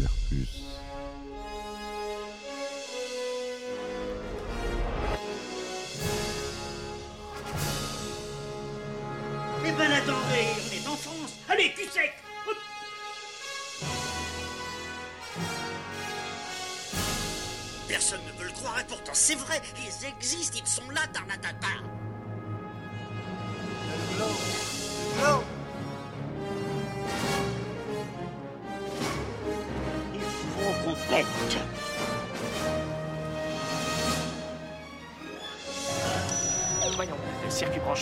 Eh 0.00 0.04
ben 9.72 9.90
attendez, 9.90 10.46
on 10.64 10.70
est 10.72 10.86
en 10.88 10.96
France. 10.96 11.34
Allez, 11.48 11.72
cul 11.72 11.88
sec. 11.88 12.14
Personne 17.88 18.20
ne 18.26 18.32
veut 18.38 18.46
le 18.46 18.52
croire 18.52 18.78
et 18.80 18.84
pourtant 18.84 19.14
c'est 19.14 19.34
vrai, 19.34 19.60
ils 19.78 20.06
existent, 20.06 20.58
ils 20.62 20.68
sont 20.68 20.88
là, 20.90 21.00
Tarnatata. 21.12 21.97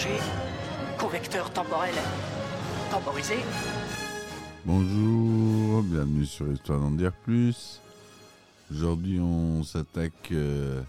Branché, 0.07 0.21
convecteur 0.99 1.51
temporel 1.53 1.95
temporisé. 2.91 3.37
Bonjour, 4.65 5.83
bienvenue 5.83 6.27
sur 6.27 6.51
Histoire 6.53 6.81
d'en 6.81 6.91
dire 6.91 7.13
plus. 7.13 7.81
Aujourd'hui, 8.71 9.21
on 9.21 9.63
s'attaque 9.63 10.33
euh, 10.33 10.83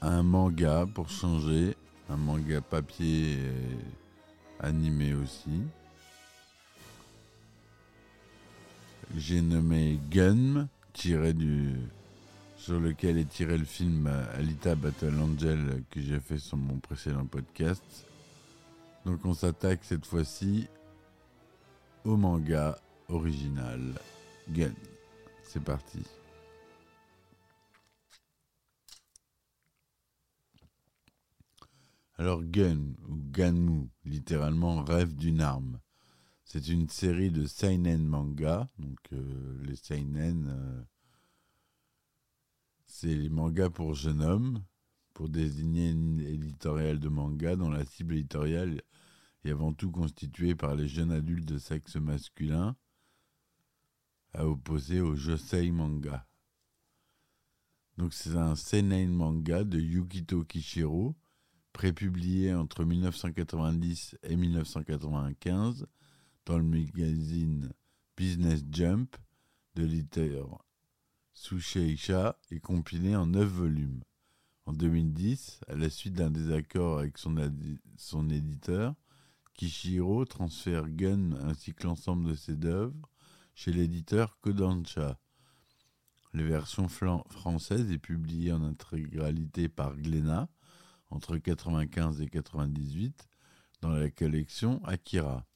à 0.00 0.08
un 0.08 0.22
manga 0.22 0.84
pour 0.92 1.08
changer, 1.08 1.76
un 2.10 2.16
manga 2.16 2.60
papier 2.60 3.38
animé 4.60 5.14
aussi. 5.14 5.62
J'ai 9.16 9.40
nommé 9.40 10.00
Gun, 10.10 10.68
tiré 10.92 11.32
du 11.32 11.76
sur 12.66 12.80
lequel 12.80 13.16
est 13.16 13.30
tiré 13.30 13.56
le 13.56 13.64
film 13.64 14.08
Alita 14.34 14.74
Battle 14.74 15.14
Angel 15.20 15.84
que 15.88 16.00
j'ai 16.00 16.18
fait 16.18 16.40
sur 16.40 16.56
mon 16.56 16.80
précédent 16.80 17.24
podcast. 17.24 17.84
Donc 19.04 19.24
on 19.24 19.34
s'attaque 19.34 19.84
cette 19.84 20.04
fois-ci 20.04 20.66
au 22.04 22.16
manga 22.16 22.76
original 23.08 23.80
Gun. 24.48 24.72
C'est 25.44 25.62
parti. 25.62 26.02
Alors 32.18 32.42
Gun 32.42 32.80
ou 33.08 33.14
Ganmu, 33.30 33.88
littéralement 34.04 34.82
rêve 34.82 35.14
d'une 35.14 35.40
arme. 35.40 35.78
C'est 36.42 36.66
une 36.66 36.88
série 36.88 37.30
de 37.30 37.46
seinen 37.46 38.04
manga, 38.04 38.68
donc 38.80 38.98
euh, 39.12 39.62
les 39.62 39.76
seinen 39.76 40.48
euh, 40.48 40.82
c'est 42.98 43.14
les 43.14 43.28
mangas 43.28 43.68
pour 43.68 43.92
jeunes 43.92 44.22
hommes, 44.22 44.64
pour 45.12 45.28
désigner 45.28 45.90
une 45.90 46.18
éditoriale 46.20 46.98
de 46.98 47.10
manga 47.10 47.54
dont 47.54 47.68
la 47.68 47.84
cible 47.84 48.14
éditoriale 48.14 48.80
est 49.44 49.50
avant 49.50 49.74
tout 49.74 49.90
constituée 49.90 50.54
par 50.54 50.74
les 50.74 50.88
jeunes 50.88 51.12
adultes 51.12 51.44
de 51.44 51.58
sexe 51.58 51.96
masculin, 51.96 52.74
à 54.32 54.46
opposer 54.46 55.02
au 55.02 55.14
josei 55.14 55.70
manga. 55.72 56.26
Donc 57.98 58.14
c'est 58.14 58.34
un 58.34 58.54
seinen 58.56 59.12
manga 59.12 59.62
de 59.62 59.78
Yukito 59.78 60.42
Kishiro, 60.44 61.14
prépublié 61.74 62.54
entre 62.54 62.82
1990 62.84 64.16
et 64.22 64.36
1995 64.36 65.86
dans 66.46 66.56
le 66.56 66.64
magazine 66.64 67.70
Business 68.16 68.64
Jump 68.70 69.14
de 69.74 69.84
l'éditeur 69.84 70.65
Susheisha 71.36 72.38
est 72.50 72.60
compilé 72.60 73.14
en 73.14 73.26
9 73.26 73.46
volumes. 73.46 74.00
En 74.64 74.72
2010, 74.72 75.60
à 75.68 75.74
la 75.74 75.90
suite 75.90 76.14
d'un 76.14 76.30
désaccord 76.30 76.98
avec 76.98 77.18
son, 77.18 77.36
éditeur, 78.30 78.94
Kishiro 79.52 80.24
transfère 80.24 80.88
Gun 80.88 81.32
ainsi 81.44 81.74
que 81.74 81.86
l'ensemble 81.86 82.30
de 82.30 82.34
ses 82.34 82.64
œuvres 82.64 82.96
chez 83.54 83.70
l'éditeur 83.70 84.40
Kodansha. 84.40 85.20
La 86.32 86.42
version 86.42 86.88
française 86.88 87.92
est 87.92 87.98
publiée 87.98 88.52
en 88.52 88.64
intégralité 88.64 89.68
par 89.68 89.94
Glénat 89.94 90.48
entre 91.10 91.32
1995 91.32 92.22
et 92.22 92.24
1998 92.24 93.28
dans 93.82 93.90
la 93.90 94.10
collection 94.10 94.82
Akira. 94.84 95.46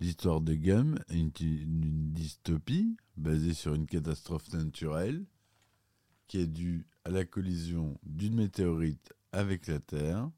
L'histoire 0.00 0.40
de 0.40 0.54
Gum 0.54 0.98
est 1.10 1.40
une, 1.40 2.12
dystopie 2.14 2.96
basée 3.18 3.52
sur 3.52 3.74
une 3.74 3.86
catastrophe 3.86 4.50
naturelle 4.54 5.26
qui 6.26 6.38
est 6.38 6.46
due 6.46 6.86
à 7.04 7.10
la 7.10 7.26
collision 7.26 8.00
d'une 8.02 8.34
météorite 8.34 9.12
avec 9.32 9.66
la 9.66 9.78
Terre, 9.78 10.30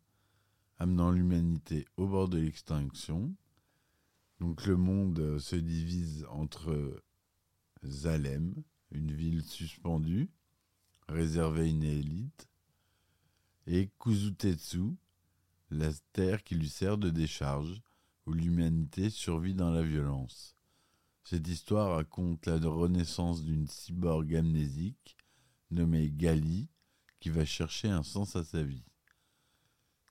amenant 0.78 1.12
l'humanité 1.12 1.86
au 1.96 2.08
bord 2.08 2.28
de 2.28 2.38
l'extinction. 2.38 3.32
Donc 4.40 4.66
le 4.66 4.76
monde 4.76 5.38
se 5.38 5.54
divise 5.54 6.26
entre 6.28 7.00
Zalem, 7.84 8.64
une 8.90 9.12
ville 9.12 9.44
suspendue, 9.44 10.28
réservée 11.08 11.62
à 11.62 11.66
une 11.66 11.84
élite, 11.84 12.48
et 13.68 13.90
Kuzutetsu, 14.00 14.96
la 15.70 15.92
terre 16.12 16.42
qui 16.42 16.56
lui 16.56 16.68
sert 16.68 16.98
de 16.98 17.10
décharge, 17.10 17.80
où 18.26 18.32
l'humanité 18.32 19.10
survit 19.10 19.54
dans 19.54 19.70
la 19.70 19.82
violence. 19.82 20.56
Cette 21.24 21.48
histoire 21.48 21.96
raconte 21.96 22.46
la 22.46 22.58
renaissance 22.58 23.42
d'une 23.42 23.66
cyborg 23.66 24.34
amnésique 24.34 25.16
nommée 25.70 26.10
Gali 26.10 26.68
qui 27.20 27.30
va 27.30 27.44
chercher 27.44 27.88
un 27.88 28.02
sens 28.02 28.36
à 28.36 28.44
sa 28.44 28.62
vie. 28.62 28.84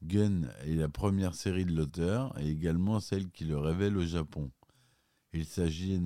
Gun 0.03 0.43
est 0.65 0.75
la 0.75 0.89
première 0.89 1.35
série 1.35 1.65
de 1.65 1.75
l'auteur 1.75 2.37
et 2.39 2.49
également 2.49 2.99
celle 2.99 3.29
qui 3.29 3.45
le 3.45 3.57
révèle 3.57 3.97
au 3.97 4.05
Japon. 4.05 4.51
Il 5.33 5.45
s'agit 5.45 6.01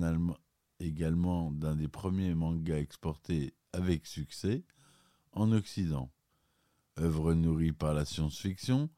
également 0.80 1.50
d'un 1.52 1.76
des 1.76 1.88
premiers 1.88 2.34
mangas 2.34 2.78
exportés 2.78 3.54
avec 3.72 4.06
succès 4.06 4.64
en 5.32 5.52
Occident. 5.52 6.10
Œuvre 6.98 7.34
nourrie 7.34 7.72
par 7.72 7.94
la 7.94 8.04
science-fiction, 8.04 8.90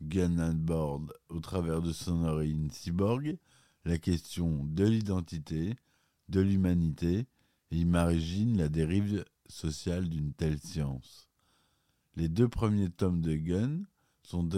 Aborde 0.00 1.12
au 1.28 1.40
travers 1.40 1.82
de 1.82 1.92
son 1.92 2.24
origine 2.24 2.70
cyborg 2.70 3.36
la 3.84 3.98
question 3.98 4.64
de 4.64 4.84
l'identité, 4.84 5.76
de 6.28 6.40
l'humanité 6.40 7.26
et 7.70 7.76
imagine 7.76 8.56
la 8.56 8.68
dérive 8.68 9.24
sociale 9.48 10.08
d'une 10.08 10.32
telle 10.32 10.58
science. 10.58 11.28
Les 12.16 12.28
deux 12.28 12.48
premiers 12.48 12.90
tomes 12.90 13.20
de 13.20 13.34
Gun 13.34 13.82
sont 14.22 14.48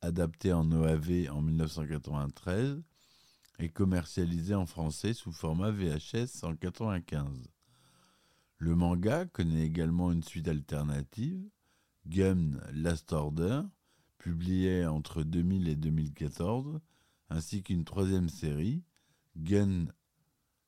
adaptés 0.00 0.52
en 0.52 0.70
OAV 0.70 1.28
en 1.30 1.42
1993 1.42 2.82
et 3.58 3.68
commercialisés 3.68 4.54
en 4.54 4.66
français 4.66 5.14
sous 5.14 5.32
format 5.32 5.70
VHS 5.70 6.44
en 6.44 6.50
1995. 6.50 7.50
Le 8.58 8.74
manga 8.74 9.26
connaît 9.26 9.66
également 9.66 10.12
une 10.12 10.22
suite 10.22 10.48
alternative, 10.48 11.48
Gun 12.06 12.58
Last 12.72 13.12
Order, 13.12 13.62
publiée 14.18 14.86
entre 14.86 15.22
2000 15.22 15.68
et 15.68 15.76
2014, 15.76 16.80
ainsi 17.30 17.62
qu'une 17.62 17.84
troisième 17.84 18.28
série, 18.28 18.82
Gun 19.36 19.86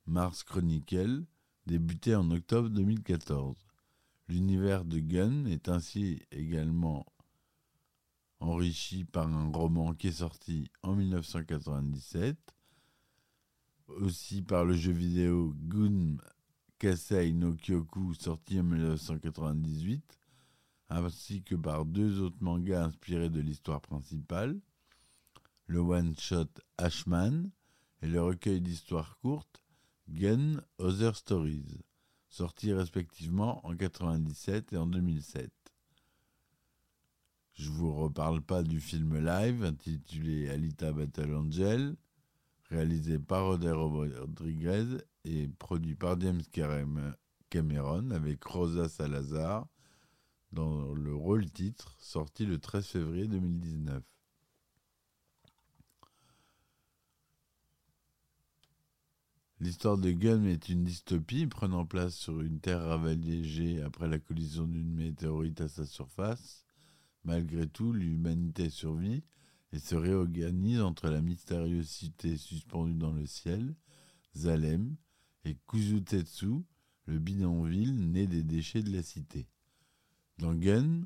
Mars 0.07 0.43
Chronicle, 0.45 1.25
débutée 1.67 2.15
en 2.15 2.31
octobre 2.31 2.69
2014. 2.69 3.57
L'univers 4.29 4.85
de 4.85 4.99
Gun 4.99 5.47
est 5.47 5.69
ainsi 5.69 6.23
également 6.31 7.07
enrichi 8.41 9.05
par 9.05 9.29
un 9.29 9.51
roman 9.51 9.95
qui 9.95 10.09
est 10.09 10.13
sorti 10.13 10.71
en 10.83 10.95
1997, 10.95 12.37
aussi 13.89 14.43
par 14.43 14.65
le 14.65 14.75
jeu 14.75 14.93
vidéo 14.93 15.55
Gun 15.57 16.19
Kasei 16.79 17.33
no 17.33 17.55
Kyoku 17.57 18.15
sorti 18.15 18.61
en 18.61 18.65
1998, 18.65 20.19
ainsi 20.91 21.43
que 21.43 21.55
par 21.55 21.85
deux 21.85 22.21
autres 22.21 22.41
mangas 22.41 22.85
inspirés 22.85 23.31
de 23.31 23.41
l'histoire 23.41 23.81
principale, 23.81 24.59
le 25.67 25.81
one-shot 25.81 26.49
Ashman 26.79 27.51
et 28.03 28.07
le 28.07 28.23
recueil 28.23 28.61
d'histoires 28.61 29.19
courtes 29.19 29.63
Gun 30.09 30.63
Other 30.79 31.15
Stories, 31.15 31.83
sortis 32.31 32.73
respectivement 32.73 33.59
en 33.67 33.71
1997 33.71 34.73
et 34.73 34.77
en 34.79 34.87
2007. 34.87 35.51
Je 37.55 37.71
vous 37.71 37.93
reparle 37.93 38.41
pas 38.41 38.63
du 38.63 38.81
film 38.81 39.19
live 39.19 39.65
intitulé 39.65 40.49
Alita 40.49 40.93
Battle 40.93 41.35
Angel, 41.35 41.97
réalisé 42.71 43.19
par 43.19 43.47
Roder 43.47 43.73
Rodriguez 43.73 44.99
et 45.25 45.49
produit 45.59 45.97
par 45.97 46.19
James 46.21 46.43
Cameron 47.51 48.11
avec 48.13 48.45
Rosa 48.45 48.89
Salazar 48.89 49.67
dans 50.53 50.95
le 50.95 51.15
rôle 51.15 51.51
titre, 51.51 51.97
sorti 52.01 52.47
le 52.47 52.59
13 52.59 52.87
février 52.87 53.27
2019. 53.27 54.03
L'histoire 59.61 59.99
de 59.99 60.13
Gun 60.13 60.45
est 60.45 60.69
une 60.69 60.85
dystopie 60.85 61.49
prenant 61.49 61.85
place 61.85 62.15
sur 62.15 62.41
une 62.41 62.61
terre 62.61 62.85
ravagée 62.85 63.83
après 63.83 64.07
la 64.07 64.21
collision 64.21 64.69
d'une 64.69 64.95
météorite 64.95 65.61
à 65.61 65.69
sa 65.69 65.85
surface. 65.85 66.65
Malgré 67.25 67.67
tout, 67.67 67.93
l'humanité 67.93 68.71
survit 68.71 69.25
et 69.73 69.81
se 69.81 69.97
réorganise 69.97 70.81
entre 70.81 71.09
la 71.09 71.21
mystérieuse 71.21 71.89
cité 71.89 72.37
suspendue 72.37 72.95
dans 72.95 73.13
le 73.13 73.27
ciel, 73.27 73.75
Zalem, 74.37 74.97
et 75.45 75.57
Kuzutetsu, 75.67 76.65
le 77.07 77.19
bidonville 77.19 78.11
né 78.11 78.29
des 78.29 78.45
déchets 78.45 78.83
de 78.83 78.93
la 78.93 79.03
cité. 79.03 79.49
Dans 80.39 80.55
Gun, 80.55 81.03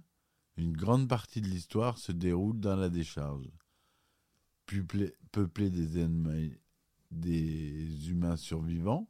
une 0.58 0.76
grande 0.76 1.08
partie 1.08 1.40
de 1.40 1.48
l'histoire 1.48 1.96
se 1.96 2.12
déroule 2.12 2.60
dans 2.60 2.76
la 2.76 2.90
décharge, 2.90 3.50
peuplée 4.66 5.70
des 5.70 6.06
des 7.10 8.10
humains 8.10 8.36
survivants, 8.36 9.08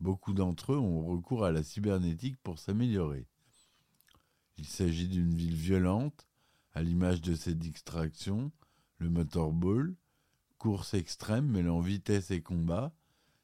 beaucoup 0.00 0.32
d'entre 0.32 0.72
eux 0.72 0.78
ont 0.78 1.04
recours 1.06 1.44
à 1.44 1.52
la 1.52 1.62
cybernétique 1.62 2.36
pour 2.42 2.58
s'améliorer. 2.58 3.26
Il 4.56 4.66
s'agit 4.66 5.08
d'une 5.08 5.34
ville 5.34 5.56
violente, 5.56 6.26
à 6.72 6.82
l'image 6.82 7.20
de 7.20 7.34
ses 7.34 7.54
distractions, 7.54 8.50
le 8.98 9.10
motorball, 9.10 9.94
course 10.56 10.94
extrême 10.94 11.46
mêlant 11.46 11.80
vitesse 11.80 12.30
et 12.30 12.42
combat, 12.42 12.94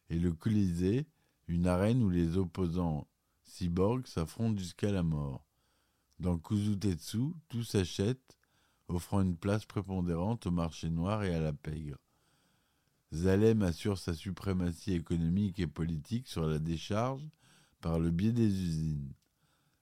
et 0.08 0.18
le 0.18 0.32
Colisée, 0.32 1.06
une 1.48 1.66
arène 1.66 2.02
où 2.02 2.08
les 2.08 2.38
opposants 2.38 3.08
cyborgs 3.42 4.06
s'affrontent 4.06 4.58
jusqu'à 4.58 4.90
la 4.90 5.02
mort. 5.02 5.43
Dans 6.20 6.38
Kuzutetsu, 6.38 7.34
tout 7.48 7.64
s'achète, 7.64 8.38
offrant 8.88 9.22
une 9.22 9.36
place 9.36 9.64
prépondérante 9.64 10.46
au 10.46 10.50
marché 10.50 10.90
noir 10.90 11.24
et 11.24 11.34
à 11.34 11.40
la 11.40 11.52
pègre. 11.52 11.98
Zalem 13.12 13.62
assure 13.62 13.98
sa 13.98 14.14
suprématie 14.14 14.92
économique 14.92 15.58
et 15.60 15.66
politique 15.66 16.28
sur 16.28 16.46
la 16.46 16.58
décharge 16.58 17.28
par 17.80 17.98
le 17.98 18.10
biais 18.10 18.32
des 18.32 18.46
usines. 18.46 19.12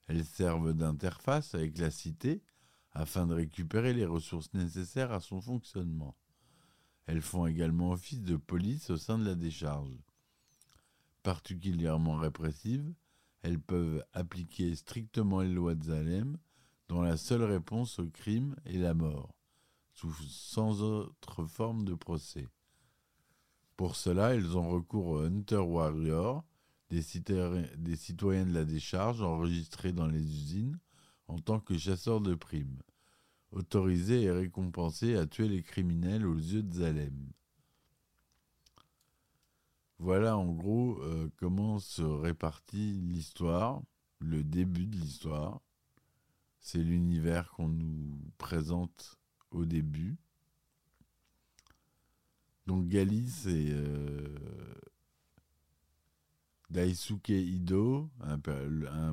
Elles 0.06 0.24
servent 0.24 0.74
d'interface 0.74 1.54
avec 1.54 1.78
la 1.78 1.90
cité 1.90 2.42
afin 2.92 3.26
de 3.26 3.34
récupérer 3.34 3.94
les 3.94 4.04
ressources 4.04 4.52
nécessaires 4.52 5.12
à 5.12 5.20
son 5.20 5.40
fonctionnement. 5.40 6.16
Elles 7.06 7.22
font 7.22 7.46
également 7.46 7.92
office 7.92 8.22
de 8.22 8.36
police 8.36 8.90
au 8.90 8.96
sein 8.96 9.18
de 9.18 9.24
la 9.24 9.34
décharge. 9.34 9.96
Particulièrement 11.22 12.16
répressives, 12.16 12.92
elles 13.42 13.60
peuvent 13.60 14.04
appliquer 14.12 14.74
strictement 14.74 15.40
les 15.40 15.52
lois 15.52 15.74
de 15.74 15.84
Zalem, 15.84 16.38
dont 16.88 17.02
la 17.02 17.16
seule 17.16 17.42
réponse 17.42 17.98
au 17.98 18.06
crime 18.08 18.56
est 18.64 18.78
la 18.78 18.94
mort, 18.94 19.34
sous 19.92 20.12
sans 20.28 20.82
autre 20.82 21.44
forme 21.46 21.84
de 21.84 21.94
procès. 21.94 22.48
Pour 23.76 23.96
cela, 23.96 24.34
ils 24.34 24.56
ont 24.56 24.68
recours 24.68 25.06
aux 25.08 25.24
Hunter 25.24 25.56
Warrior, 25.56 26.44
des, 26.90 27.02
des 27.76 27.96
citoyens 27.96 28.46
de 28.46 28.54
la 28.54 28.64
décharge 28.64 29.22
enregistrés 29.22 29.92
dans 29.92 30.06
les 30.06 30.22
usines 30.22 30.78
en 31.26 31.38
tant 31.38 31.58
que 31.58 31.78
chasseurs 31.78 32.20
de 32.20 32.34
primes, 32.34 32.82
autorisés 33.50 34.22
et 34.22 34.30
récompensés 34.30 35.16
à 35.16 35.26
tuer 35.26 35.48
les 35.48 35.62
criminels 35.62 36.26
aux 36.26 36.36
yeux 36.36 36.62
de 36.62 36.74
Zalem. 36.74 37.32
Voilà 40.02 40.36
en 40.36 40.52
gros 40.52 41.00
euh, 41.02 41.30
comment 41.36 41.78
se 41.78 42.02
répartit 42.02 43.00
l'histoire, 43.02 43.80
le 44.18 44.42
début 44.42 44.86
de 44.86 44.96
l'histoire. 44.96 45.60
C'est 46.58 46.82
l'univers 46.82 47.52
qu'on 47.52 47.68
nous 47.68 48.18
présente 48.36 49.20
au 49.52 49.64
début. 49.64 50.16
Donc 52.66 52.88
Gali, 52.88 53.30
c'est 53.30 53.68
euh, 53.70 54.74
Daisuke 56.68 57.28
Ido, 57.28 58.10
un, 58.22 58.40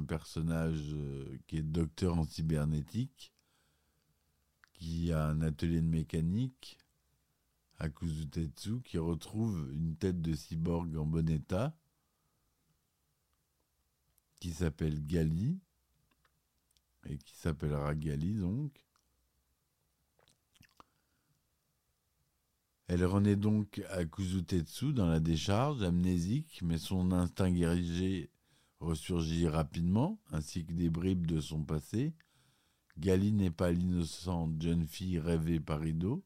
personnage 0.07 0.95
euh, 0.95 1.37
qui 1.45 1.57
est 1.57 1.61
docteur 1.61 2.17
en 2.17 2.23
cybernétique, 2.23 3.31
qui 4.73 5.13
a 5.13 5.23
un 5.27 5.41
atelier 5.43 5.81
de 5.81 5.87
mécanique 5.87 6.79
à 7.79 7.89
Kuzutetsu, 7.89 8.81
qui 8.81 8.97
retrouve 8.97 9.71
une 9.73 9.95
tête 9.95 10.21
de 10.21 10.33
cyborg 10.33 10.95
en 10.97 11.05
bon 11.05 11.27
état, 11.29 11.75
qui 14.39 14.51
s'appelle 14.51 15.05
Gali, 15.05 15.59
et 17.05 17.17
qui 17.17 17.35
s'appellera 17.35 17.95
Gali 17.95 18.35
donc. 18.35 18.85
Elle 22.87 23.05
renaît 23.05 23.35
donc 23.35 23.81
à 23.89 24.03
dans 24.03 25.07
la 25.07 25.19
décharge, 25.19 25.83
amnésique, 25.83 26.61
mais 26.63 26.79
son 26.79 27.11
instinct 27.11 27.51
guerrier 27.51 28.31
ressurgit 28.79 29.47
rapidement, 29.47 30.19
ainsi 30.31 30.65
que 30.65 30.73
des 30.73 30.89
bribes 30.89 31.27
de 31.27 31.39
son 31.39 31.63
passé. 31.63 32.13
Gali 32.97 33.31
n'est 33.31 33.51
pas 33.51 33.71
l'innocente 33.71 34.61
jeune 34.61 34.87
fille 34.87 35.19
rêvée 35.19 35.59
par 35.59 35.85
Ido, 35.85 36.25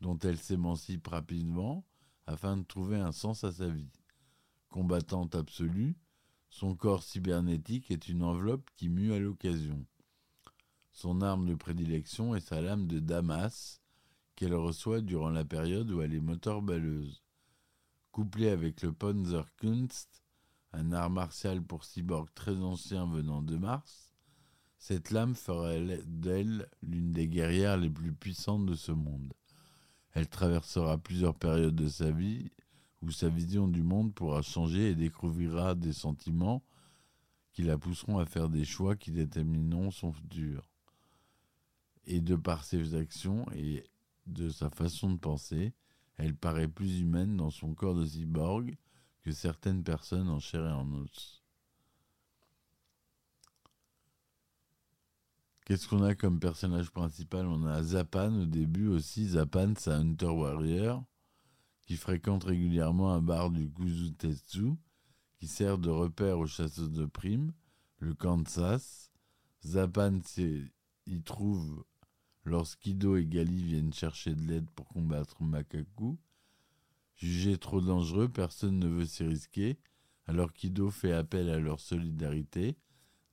dont 0.00 0.18
elle 0.18 0.38
s'émancipe 0.38 1.06
rapidement 1.06 1.84
afin 2.26 2.56
de 2.56 2.64
trouver 2.64 2.96
un 2.96 3.12
sens 3.12 3.44
à 3.44 3.52
sa 3.52 3.68
vie. 3.68 3.92
Combattante 4.68 5.34
absolue, 5.34 5.96
son 6.50 6.74
corps 6.74 7.02
cybernétique 7.02 7.90
est 7.90 8.08
une 8.08 8.22
enveloppe 8.22 8.70
qui 8.76 8.88
mue 8.88 9.12
à 9.12 9.18
l'occasion. 9.18 9.84
Son 10.92 11.20
arme 11.22 11.46
de 11.46 11.54
prédilection 11.54 12.34
est 12.34 12.40
sa 12.48 12.60
lame 12.60 12.86
de 12.86 13.00
Damas, 13.00 13.80
qu'elle 14.36 14.54
reçoit 14.54 15.00
durant 15.00 15.30
la 15.30 15.44
période 15.44 15.90
où 15.90 16.00
elle 16.00 16.14
est 16.14 16.20
moteur-balleuse. 16.20 17.22
Couplée 18.12 18.50
avec 18.50 18.82
le 18.82 18.92
Panzerkunst, 18.92 20.22
un 20.72 20.92
art 20.92 21.10
martial 21.10 21.62
pour 21.62 21.84
cyborg 21.84 22.28
très 22.34 22.56
ancien 22.56 23.06
venant 23.06 23.42
de 23.42 23.56
Mars, 23.56 24.12
cette 24.78 25.10
lame 25.10 25.34
ferait 25.34 26.02
d'elle 26.04 26.68
l'une 26.82 27.12
des 27.12 27.26
guerrières 27.26 27.76
les 27.76 27.90
plus 27.90 28.12
puissantes 28.12 28.66
de 28.66 28.74
ce 28.74 28.92
monde. 28.92 29.32
Elle 30.14 30.28
traversera 30.28 30.96
plusieurs 30.96 31.34
périodes 31.34 31.74
de 31.74 31.88
sa 31.88 32.10
vie 32.10 32.50
où 33.02 33.10
sa 33.10 33.28
vision 33.28 33.68
du 33.68 33.82
monde 33.82 34.14
pourra 34.14 34.42
changer 34.42 34.90
et 34.90 34.94
découvrira 34.94 35.74
des 35.74 35.92
sentiments 35.92 36.62
qui 37.52 37.62
la 37.62 37.76
pousseront 37.76 38.18
à 38.18 38.26
faire 38.26 38.48
des 38.48 38.64
choix 38.64 38.96
qui 38.96 39.10
détermineront 39.10 39.90
son 39.90 40.12
futur. 40.12 40.68
Et 42.06 42.20
de 42.20 42.36
par 42.36 42.64
ses 42.64 42.94
actions 42.94 43.46
et 43.54 43.84
de 44.26 44.48
sa 44.48 44.70
façon 44.70 45.10
de 45.10 45.18
penser, 45.18 45.74
elle 46.16 46.34
paraît 46.34 46.68
plus 46.68 47.00
humaine 47.00 47.36
dans 47.36 47.50
son 47.50 47.74
corps 47.74 47.94
de 47.94 48.06
cyborg 48.06 48.76
que 49.22 49.32
certaines 49.32 49.82
personnes 49.82 50.28
en 50.28 50.38
chair 50.38 50.64
et 50.64 50.72
en 50.72 50.90
os. 50.92 51.43
Qu'est-ce 55.64 55.88
qu'on 55.88 56.02
a 56.02 56.14
comme 56.14 56.40
personnage 56.40 56.90
principal? 56.90 57.46
On 57.46 57.64
a 57.64 57.82
Zapan 57.82 58.42
au 58.42 58.44
début 58.44 58.88
aussi. 58.88 59.28
Zapan, 59.28 59.72
c'est 59.78 59.92
un 59.92 60.00
Hunter 60.00 60.26
Warrior 60.26 61.02
qui 61.80 61.96
fréquente 61.96 62.44
régulièrement 62.44 63.14
un 63.14 63.22
bar 63.22 63.50
du 63.50 63.70
Kuzutetsu 63.70 64.72
qui 65.38 65.46
sert 65.46 65.78
de 65.78 65.88
repère 65.88 66.38
aux 66.38 66.46
chasseurs 66.46 66.90
de 66.90 67.06
primes, 67.06 67.52
le 67.98 68.12
Kansas. 68.14 69.10
Zapan 69.64 70.20
y 71.06 71.22
trouve 71.22 71.84
lorsqu'Ido 72.44 73.16
et 73.16 73.24
Gali 73.24 73.64
viennent 73.64 73.92
chercher 73.92 74.34
de 74.34 74.42
l'aide 74.42 74.68
pour 74.70 74.86
combattre 74.88 75.42
Makaku. 75.42 76.18
Jugé 77.16 77.56
trop 77.56 77.80
dangereux, 77.80 78.28
personne 78.28 78.78
ne 78.78 78.88
veut 78.88 79.06
s'y 79.06 79.24
risquer, 79.24 79.78
alors 80.26 80.52
qu'Ido 80.52 80.90
fait 80.90 81.12
appel 81.12 81.48
à 81.48 81.58
leur 81.58 81.80
solidarité. 81.80 82.76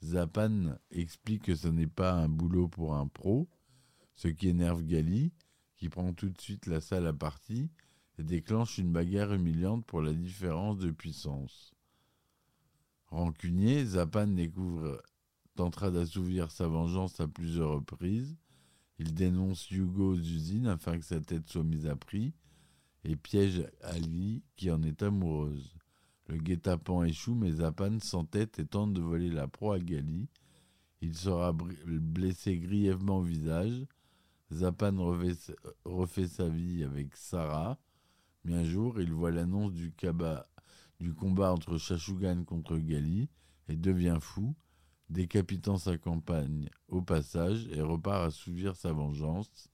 Zapan 0.03 0.77
explique 0.89 1.43
que 1.43 1.55
ce 1.55 1.67
n'est 1.67 1.87
pas 1.87 2.13
un 2.13 2.29
boulot 2.29 2.67
pour 2.67 2.95
un 2.95 3.07
pro, 3.07 3.47
ce 4.15 4.27
qui 4.27 4.49
énerve 4.49 4.83
Gali, 4.83 5.31
qui 5.77 5.89
prend 5.89 6.13
tout 6.13 6.29
de 6.29 6.41
suite 6.41 6.65
la 6.65 6.81
salle 6.81 7.07
à 7.07 7.13
partie 7.13 7.69
et 8.17 8.23
déclenche 8.23 8.77
une 8.77 8.91
bagarre 8.91 9.33
humiliante 9.33 9.85
pour 9.85 10.01
la 10.01 10.13
différence 10.13 10.77
de 10.77 10.91
puissance. 10.91 11.73
Rancunier, 13.07 13.85
Zapan 13.85 14.27
découvre 14.27 15.01
tentera 15.55 15.91
d'assouvir 15.91 16.49
sa 16.51 16.67
vengeance 16.67 17.19
à 17.19 17.27
plusieurs 17.27 17.71
reprises, 17.71 18.37
il 18.99 19.13
dénonce 19.13 19.69
Hugo 19.71 20.13
aux 20.13 20.19
usines 20.19 20.67
afin 20.67 20.97
que 20.97 21.05
sa 21.05 21.19
tête 21.19 21.49
soit 21.49 21.63
mise 21.63 21.87
à 21.87 21.95
prix 21.95 22.33
et 23.03 23.15
piège 23.15 23.67
Ali 23.81 24.43
qui 24.55 24.69
en 24.69 24.83
est 24.83 25.01
amoureuse. 25.01 25.75
Le 26.27 26.37
guet-apens 26.37 27.03
échoue, 27.03 27.35
mais 27.35 27.51
Zapan 27.51 27.99
s'entête 27.99 28.59
et 28.59 28.65
tente 28.65 28.93
de 28.93 29.01
voler 29.01 29.29
la 29.29 29.47
proie 29.47 29.75
à 29.75 29.79
Gali. 29.79 30.27
Il 31.01 31.15
sera 31.17 31.51
blessé 31.53 32.57
grièvement 32.57 33.17
au 33.17 33.23
visage. 33.23 33.85
Zapan 34.53 34.97
refait, 35.85 36.27
sa 36.27 36.49
vie 36.49 36.83
avec 36.83 37.15
Sarah, 37.15 37.79
mais 38.43 38.53
un 38.53 38.63
jour 38.63 38.99
il 38.99 39.11
voit 39.11 39.31
l'annonce 39.31 39.73
du, 39.73 39.93
combat 39.93 41.53
entre 41.53 41.77
Shashugan 41.77 42.43
contre 42.43 42.77
Gali 42.77 43.29
et 43.69 43.77
devient 43.77 44.17
fou 44.19 44.55
décapitant 45.09 45.77
sa 45.77 45.97
campagne 45.97 46.69
au 46.87 47.01
passage 47.01 47.67
et 47.71 47.81
repart 47.81 48.25
assouvir 48.25 48.75
sa 48.75 48.93
vengeance. 48.93 49.69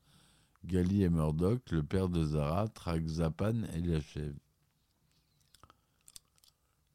Gali 0.65 1.03
et 1.03 1.09
Murdoch, 1.09 1.69
le 1.71 1.83
père 1.83 2.09
de 2.09 2.23
Zara, 2.23 2.67
traquent 2.67 3.07
Zapan 3.07 3.63
et 3.75 3.81
l'achèvent. 3.81 4.39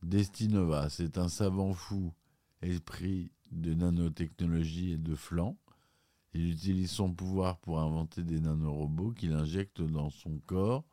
Destinova, 0.02 0.88
c'est 0.90 1.16
un 1.16 1.28
savant 1.28 1.74
fou 1.74 2.12
esprit 2.60 3.30
de 3.52 3.72
nanotechnologie 3.72 4.92
et 4.92 4.98
de 4.98 5.14
flanc. 5.14 5.56
Il 6.34 6.50
utilise 6.50 6.90
son 6.90 7.12
pouvoir 7.12 7.58
pour 7.58 7.78
inventer 7.78 8.24
des 8.24 8.40
nanorobots 8.40 9.12
qu'il 9.12 9.32
injecte 9.32 9.80
dans 9.80 10.10
son 10.10 10.38
corps 10.40 10.84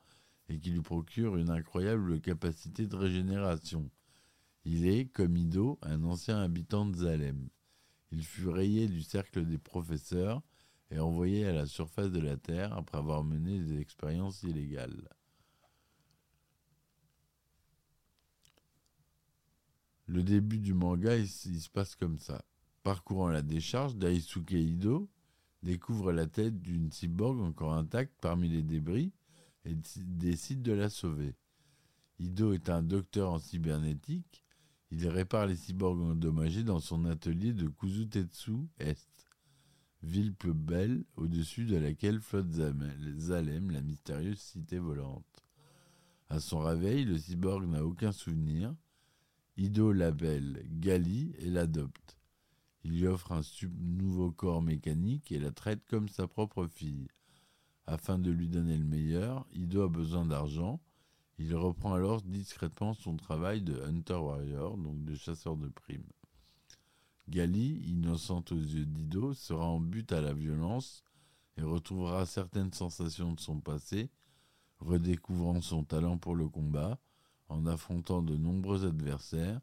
et 0.47 0.59
qui 0.59 0.69
lui 0.69 0.81
procurent 0.81 1.37
une 1.37 1.49
incroyable 1.49 2.21
capacité 2.21 2.85
de 2.85 2.95
régénération. 2.95 3.89
Il 4.63 4.85
est, 4.85 5.05
comme 5.05 5.37
Ido, 5.37 5.79
un 5.81 6.03
ancien 6.03 6.39
habitant 6.39 6.85
de 6.85 6.97
Zalem. 6.97 7.49
Il 8.11 8.23
fut 8.23 8.49
rayé 8.49 8.87
du 8.87 9.01
cercle 9.01 9.43
des 9.43 9.57
professeurs 9.57 10.43
et 10.91 10.99
envoyé 10.99 11.47
à 11.47 11.53
la 11.53 11.65
surface 11.65 12.11
de 12.11 12.19
la 12.19 12.37
Terre 12.37 12.73
après 12.73 12.99
avoir 12.99 13.23
mené 13.23 13.59
des 13.59 13.79
expériences 13.79 14.43
illégales. 14.43 15.09
Le 20.09 20.23
début 20.23 20.57
du 20.57 20.73
manga, 20.73 21.15
il, 21.15 21.27
se 21.27 21.69
passe 21.69 21.95
comme 21.95 22.17
ça. 22.17 22.43
Parcourant 22.81 23.29
la 23.29 23.43
décharge, 23.43 23.95
Daisuke 23.95 24.53
Ido 24.53 25.07
découvre 25.61 26.11
la 26.11 26.25
tête 26.25 26.59
d'une 26.63 26.91
cyborg 26.91 27.39
encore 27.39 27.75
intacte 27.75 28.15
parmi 28.19 28.49
les 28.49 28.63
débris 28.63 29.11
et 29.65 29.75
décide 29.97 30.63
de 30.63 30.71
la 30.71 30.89
sauver. 30.89 31.35
Ido 32.17 32.53
est 32.53 32.69
un 32.69 32.81
docteur 32.81 33.31
en 33.31 33.37
cybernétique. 33.37 34.43
Il 34.89 35.07
répare 35.07 35.45
les 35.45 35.55
cyborgs 35.55 36.01
endommagés 36.01 36.63
dans 36.63 36.79
son 36.79 37.05
atelier 37.05 37.53
de 37.53 37.67
Kuzutetsu 37.67 38.67
Est, 38.79 39.27
ville 40.01 40.33
peu 40.33 40.53
belle 40.53 41.03
au-dessus 41.17 41.65
de 41.65 41.77
laquelle 41.77 42.19
flotte 42.19 42.51
Zalem, 42.51 43.69
la 43.69 43.81
mystérieuse 43.81 44.39
cité 44.39 44.79
volante. 44.79 45.45
À 46.29 46.39
son 46.39 46.61
réveil, 46.61 47.05
le 47.05 47.19
cyborg 47.19 47.67
n'a 47.67 47.85
aucun 47.85 48.11
souvenir. 48.11 48.73
Ido 49.61 49.91
l'appelle 49.91 50.65
Gali 50.79 51.33
et 51.39 51.49
l'adopte. 51.49 52.17
Il 52.85 52.91
lui 52.91 53.07
offre 53.07 53.33
un 53.33 53.41
nouveau 53.77 54.31
corps 54.31 54.61
mécanique 54.61 55.33
et 55.33 55.37
la 55.37 55.51
traite 55.51 55.83
comme 55.83 56.07
sa 56.07 56.29
propre 56.29 56.65
fille. 56.67 57.09
Afin 57.85 58.19
de 58.19 58.31
lui 58.31 58.47
donner 58.47 58.77
le 58.77 58.85
meilleur, 58.85 59.45
Ido 59.51 59.81
a 59.81 59.89
besoin 59.89 60.25
d'argent. 60.25 60.79
Il 61.39 61.53
reprend 61.57 61.93
alors 61.93 62.21
discrètement 62.21 62.93
son 62.93 63.17
travail 63.17 63.61
de 63.61 63.81
Hunter 63.81 64.13
Warrior, 64.13 64.77
donc 64.77 65.03
de 65.03 65.15
chasseur 65.15 65.57
de 65.57 65.67
primes. 65.67 66.07
Gali, 67.27 67.81
innocente 67.85 68.53
aux 68.53 68.61
yeux 68.61 68.85
d'Ido, 68.85 69.33
sera 69.33 69.65
en 69.65 69.81
but 69.81 70.09
à 70.13 70.21
la 70.21 70.33
violence 70.33 71.03
et 71.57 71.63
retrouvera 71.63 72.25
certaines 72.25 72.71
sensations 72.71 73.33
de 73.33 73.41
son 73.41 73.59
passé, 73.59 74.09
redécouvrant 74.79 75.59
son 75.59 75.83
talent 75.83 76.17
pour 76.17 76.35
le 76.37 76.47
combat, 76.47 76.97
en 77.49 77.65
affrontant 77.65 78.21
de 78.21 78.37
nombreux 78.37 78.85
adversaires 78.85 79.59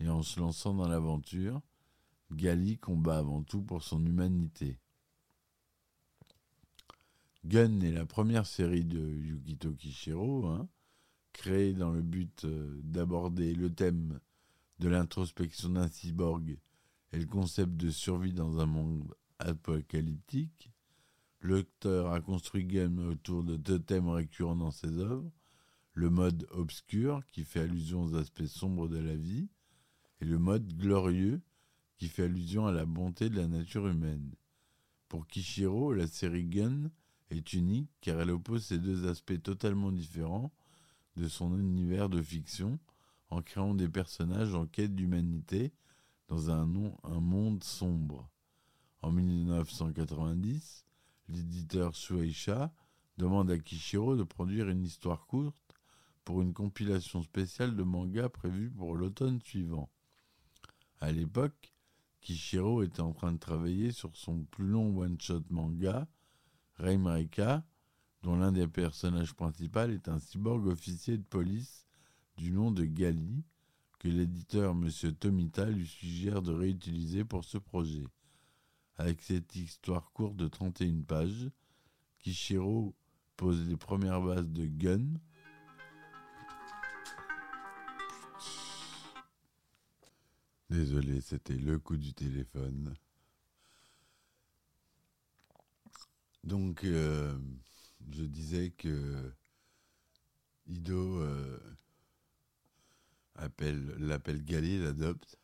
et 0.00 0.08
en 0.08 0.22
se 0.22 0.40
lançant 0.40 0.74
dans 0.74 0.88
l'aventure, 0.88 1.60
Gali 2.32 2.78
combat 2.78 3.18
avant 3.18 3.42
tout 3.42 3.62
pour 3.62 3.82
son 3.82 4.04
humanité. 4.04 4.78
Gun 7.44 7.80
est 7.80 7.92
la 7.92 8.06
première 8.06 8.46
série 8.46 8.84
de 8.84 8.98
Yukito 8.98 9.72
Kishiro, 9.72 10.46
hein, 10.46 10.68
créée 11.32 11.74
dans 11.74 11.92
le 11.92 12.02
but 12.02 12.44
euh, 12.44 12.80
d'aborder 12.82 13.54
le 13.54 13.72
thème 13.72 14.18
de 14.80 14.88
l'introspection 14.88 15.68
d'un 15.68 15.86
cyborg 15.86 16.58
et 17.12 17.18
le 17.18 17.26
concept 17.26 17.76
de 17.76 17.90
survie 17.90 18.32
dans 18.32 18.58
un 18.58 18.66
monde 18.66 19.14
apocalyptique. 19.38 20.72
L'auteur 21.40 22.10
a 22.12 22.20
construit 22.20 22.64
Gun 22.64 22.98
autour 22.98 23.44
de 23.44 23.56
deux 23.56 23.78
thèmes 23.78 24.08
récurrents 24.08 24.56
dans 24.56 24.72
ses 24.72 24.98
œuvres 24.98 25.30
le 25.96 26.10
mode 26.10 26.46
obscur 26.50 27.24
qui 27.32 27.42
fait 27.42 27.60
allusion 27.60 28.04
aux 28.04 28.16
aspects 28.16 28.44
sombres 28.44 28.86
de 28.86 28.98
la 28.98 29.16
vie, 29.16 29.48
et 30.20 30.26
le 30.26 30.38
mode 30.38 30.76
glorieux 30.76 31.40
qui 31.96 32.08
fait 32.08 32.24
allusion 32.24 32.66
à 32.66 32.72
la 32.72 32.84
bonté 32.84 33.30
de 33.30 33.36
la 33.36 33.48
nature 33.48 33.88
humaine. 33.88 34.34
Pour 35.08 35.26
Kishiro, 35.26 35.94
la 35.94 36.06
série 36.06 36.44
Gun 36.44 36.90
est 37.30 37.54
unique 37.54 37.90
car 38.02 38.20
elle 38.20 38.30
oppose 38.30 38.66
ces 38.66 38.78
deux 38.78 39.08
aspects 39.08 39.42
totalement 39.42 39.90
différents 39.90 40.52
de 41.16 41.28
son 41.28 41.58
univers 41.58 42.10
de 42.10 42.20
fiction 42.20 42.78
en 43.30 43.40
créant 43.40 43.74
des 43.74 43.88
personnages 43.88 44.54
en 44.54 44.66
quête 44.66 44.94
d'humanité 44.94 45.72
dans 46.28 46.50
un, 46.50 46.66
monde 46.66 47.64
sombre. 47.64 48.28
En 49.00 49.12
1990, 49.12 50.84
l'éditeur 51.28 51.94
Shueisha 51.94 52.70
demande 53.16 53.50
à 53.50 53.58
Kishiro 53.58 54.14
de 54.14 54.24
produire 54.24 54.68
une 54.68 54.84
histoire 54.84 55.26
courte 55.26 55.65
pour 56.26 56.42
une 56.42 56.52
compilation 56.52 57.22
spéciale 57.22 57.76
de 57.76 57.84
mangas 57.84 58.28
prévue 58.28 58.68
pour 58.68 58.96
l'automne 58.96 59.40
suivant. 59.40 59.88
À 61.00 61.12
l'époque, 61.12 61.72
Kishiro 62.20 62.82
était 62.82 63.00
en 63.00 63.12
train 63.12 63.32
de 63.32 63.38
travailler 63.38 63.92
sur 63.92 64.16
son 64.16 64.42
plus 64.42 64.66
long 64.66 64.98
one-shot 64.98 65.44
manga, 65.50 66.08
Reimaika, 66.78 67.64
dont 68.22 68.34
l'un 68.34 68.50
des 68.50 68.66
personnages 68.66 69.34
principaux 69.34 69.88
est 69.88 70.08
un 70.08 70.18
cyborg 70.18 70.66
officier 70.66 71.16
de 71.16 71.22
police 71.22 71.86
du 72.36 72.50
nom 72.50 72.72
de 72.72 72.84
Gali, 72.84 73.44
que 74.00 74.08
l'éditeur 74.08 74.72
M. 74.72 74.90
Tomita 75.20 75.66
lui 75.66 75.86
suggère 75.86 76.42
de 76.42 76.52
réutiliser 76.52 77.24
pour 77.24 77.44
ce 77.44 77.56
projet. 77.56 78.04
Avec 78.96 79.22
cette 79.22 79.54
histoire 79.54 80.10
courte 80.10 80.34
de 80.34 80.48
31 80.48 81.02
pages, 81.02 81.52
Kishiro 82.18 82.96
pose 83.36 83.64
les 83.68 83.76
premières 83.76 84.22
bases 84.22 84.50
de 84.50 84.66
Gun, 84.66 85.20
Désolé, 90.70 91.20
c'était 91.20 91.56
le 91.56 91.78
coup 91.78 91.96
du 91.96 92.12
téléphone. 92.14 92.94
Donc, 96.44 96.84
euh, 96.84 97.36
je 98.10 98.22
disais 98.24 98.70
que 98.70 99.32
Ido 100.66 101.20
euh, 101.22 101.58
appelle, 103.36 103.94
l'appelle 103.98 104.42
Gali, 104.44 104.78
l'adopte. 104.82 105.38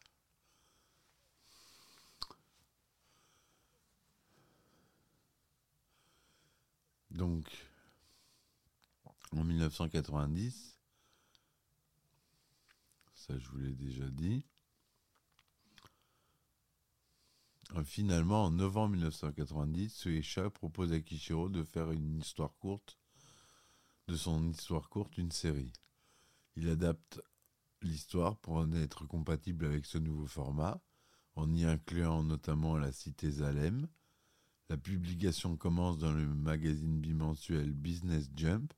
Donc, 7.10 7.46
en 9.36 9.44
1990, 9.44 10.78
ça 13.14 13.38
je 13.38 13.48
vous 13.48 13.58
l'ai 13.58 13.74
déjà 13.74 14.08
dit, 14.08 14.44
Euh, 17.61 17.61
finalement, 17.84 18.44
en 18.44 18.50
novembre 18.50 18.90
1990, 18.90 19.94
Sueisha 19.94 20.50
propose 20.50 20.92
à 20.92 21.00
Kishiro 21.00 21.48
de 21.48 21.62
faire 21.62 21.90
une 21.90 22.18
histoire 22.18 22.54
courte, 22.58 22.98
de 24.08 24.16
son 24.16 24.50
histoire 24.50 24.88
courte, 24.88 25.16
une 25.16 25.30
série. 25.30 25.72
Il 26.56 26.68
adapte 26.68 27.20
l'histoire 27.80 28.36
pour 28.36 28.54
en 28.54 28.72
être 28.72 29.06
compatible 29.06 29.64
avec 29.64 29.86
ce 29.86 29.98
nouveau 29.98 30.26
format, 30.26 30.80
en 31.34 31.52
y 31.54 31.64
incluant 31.64 32.22
notamment 32.22 32.76
la 32.76 32.92
cité 32.92 33.30
Zalem. 33.30 33.88
La 34.68 34.76
publication 34.76 35.56
commence 35.56 35.98
dans 35.98 36.12
le 36.12 36.26
magazine 36.26 37.00
bimensuel 37.00 37.72
Business 37.72 38.30
Jump 38.36 38.72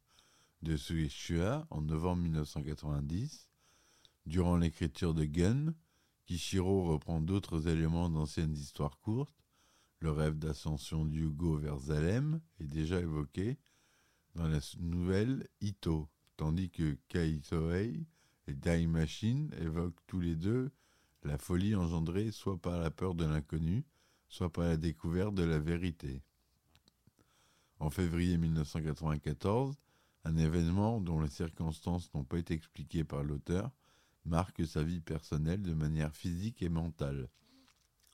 de 0.62 0.76
Sueisha 0.76 1.66
en 1.70 1.82
novembre 1.82 2.22
1990. 2.22 3.48
Durant 4.26 4.56
l'écriture 4.56 5.14
de 5.14 5.24
Gun, 5.24 5.74
Kishiro 6.26 6.84
reprend 6.84 7.20
d'autres 7.20 7.68
éléments 7.68 8.08
d'anciennes 8.08 8.54
histoires 8.54 8.98
courtes. 9.00 9.44
Le 10.00 10.10
rêve 10.10 10.38
d'ascension 10.38 11.04
d'Hugo 11.04 11.56
vers 11.56 11.78
Zalem 11.78 12.40
est 12.60 12.66
déjà 12.66 13.00
évoqué 13.00 13.58
dans 14.34 14.48
la 14.48 14.58
nouvelle 14.78 15.48
Ito, 15.60 16.08
tandis 16.36 16.70
que 16.70 16.98
Kaitoei 17.08 18.06
et 18.46 18.54
Dai 18.54 18.86
Machine 18.86 19.54
évoquent 19.60 20.00
tous 20.06 20.20
les 20.20 20.34
deux 20.34 20.70
la 21.24 21.38
folie 21.38 21.74
engendrée 21.74 22.30
soit 22.30 22.60
par 22.60 22.78
la 22.78 22.90
peur 22.90 23.14
de 23.14 23.24
l'inconnu, 23.24 23.84
soit 24.28 24.52
par 24.52 24.64
la 24.64 24.76
découverte 24.76 25.34
de 25.34 25.42
la 25.42 25.58
vérité. 25.58 26.22
En 27.78 27.90
février 27.90 28.36
1994, 28.36 29.74
un 30.24 30.36
événement 30.36 31.00
dont 31.00 31.20
les 31.20 31.30
circonstances 31.30 32.12
n'ont 32.14 32.24
pas 32.24 32.38
été 32.38 32.54
expliquées 32.54 33.04
par 33.04 33.22
l'auteur 33.22 33.70
marque 34.24 34.66
sa 34.66 34.82
vie 34.82 35.00
personnelle 35.00 35.62
de 35.62 35.74
manière 35.74 36.14
physique 36.14 36.62
et 36.62 36.68
mentale, 36.68 37.28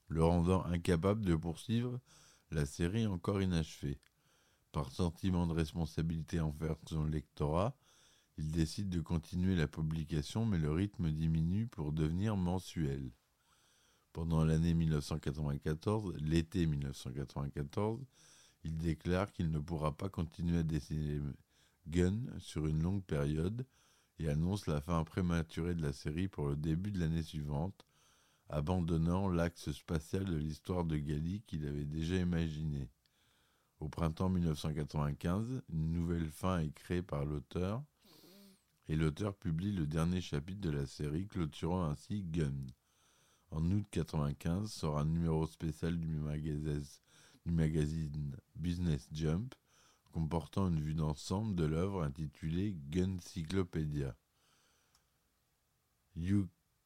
le 0.08 0.24
rendant 0.24 0.64
incapable 0.64 1.24
de 1.24 1.36
poursuivre 1.36 2.00
la 2.50 2.66
série 2.66 3.06
encore 3.06 3.42
inachevée. 3.42 4.00
Par 4.72 4.90
sentiment 4.92 5.46
de 5.46 5.52
responsabilité 5.52 6.40
envers 6.40 6.76
son 6.88 7.04
lectorat, 7.04 7.76
il 8.38 8.50
décide 8.50 8.88
de 8.88 9.00
continuer 9.00 9.54
la 9.54 9.68
publication, 9.68 10.46
mais 10.46 10.58
le 10.58 10.72
rythme 10.72 11.10
diminue 11.10 11.66
pour 11.66 11.92
devenir 11.92 12.36
mensuel. 12.36 13.10
Pendant 14.12 14.44
l'année 14.44 14.74
1994, 14.74 16.16
l'été 16.20 16.66
1994, 16.66 18.04
il 18.64 18.76
déclare 18.76 19.32
qu'il 19.32 19.50
ne 19.50 19.58
pourra 19.58 19.96
pas 19.96 20.08
continuer 20.08 20.58
à 20.58 20.62
dessiner 20.62 21.20
Gun 21.86 22.18
sur 22.38 22.66
une 22.66 22.82
longue 22.82 23.04
période 23.04 23.66
et 24.20 24.28
annonce 24.28 24.66
la 24.66 24.82
fin 24.82 25.02
prématurée 25.04 25.74
de 25.74 25.82
la 25.82 25.94
série 25.94 26.28
pour 26.28 26.48
le 26.48 26.56
début 26.56 26.90
de 26.90 27.00
l'année 27.00 27.22
suivante, 27.22 27.86
abandonnant 28.50 29.30
l'axe 29.30 29.72
spatial 29.72 30.24
de 30.24 30.36
l'histoire 30.36 30.84
de 30.84 30.98
Gali 30.98 31.42
qu'il 31.46 31.66
avait 31.66 31.86
déjà 31.86 32.16
imaginé. 32.16 32.90
Au 33.78 33.88
printemps 33.88 34.28
1995, 34.28 35.62
une 35.72 35.92
nouvelle 35.92 36.28
fin 36.28 36.58
est 36.58 36.72
créée 36.72 37.02
par 37.02 37.24
l'auteur, 37.24 37.82
et 38.88 38.96
l'auteur 38.96 39.34
publie 39.34 39.72
le 39.72 39.86
dernier 39.86 40.20
chapitre 40.20 40.60
de 40.60 40.70
la 40.70 40.84
série, 40.84 41.26
clôturant 41.26 41.84
ainsi 41.84 42.22
Gun. 42.22 42.52
En 43.52 43.64
août 43.64 43.86
1995 43.96 44.70
sort 44.70 44.98
un 44.98 45.06
numéro 45.06 45.46
spécial 45.46 45.98
du 45.98 46.16
magazine, 46.16 46.82
du 47.46 47.52
magazine 47.52 48.36
Business 48.54 49.08
Jump, 49.12 49.54
comportant 50.12 50.68
une 50.68 50.80
vue 50.80 50.94
d'ensemble 50.94 51.54
de 51.54 51.64
l'œuvre 51.64 52.02
intitulée 52.02 52.76
Guncyclopedia. 52.90 54.16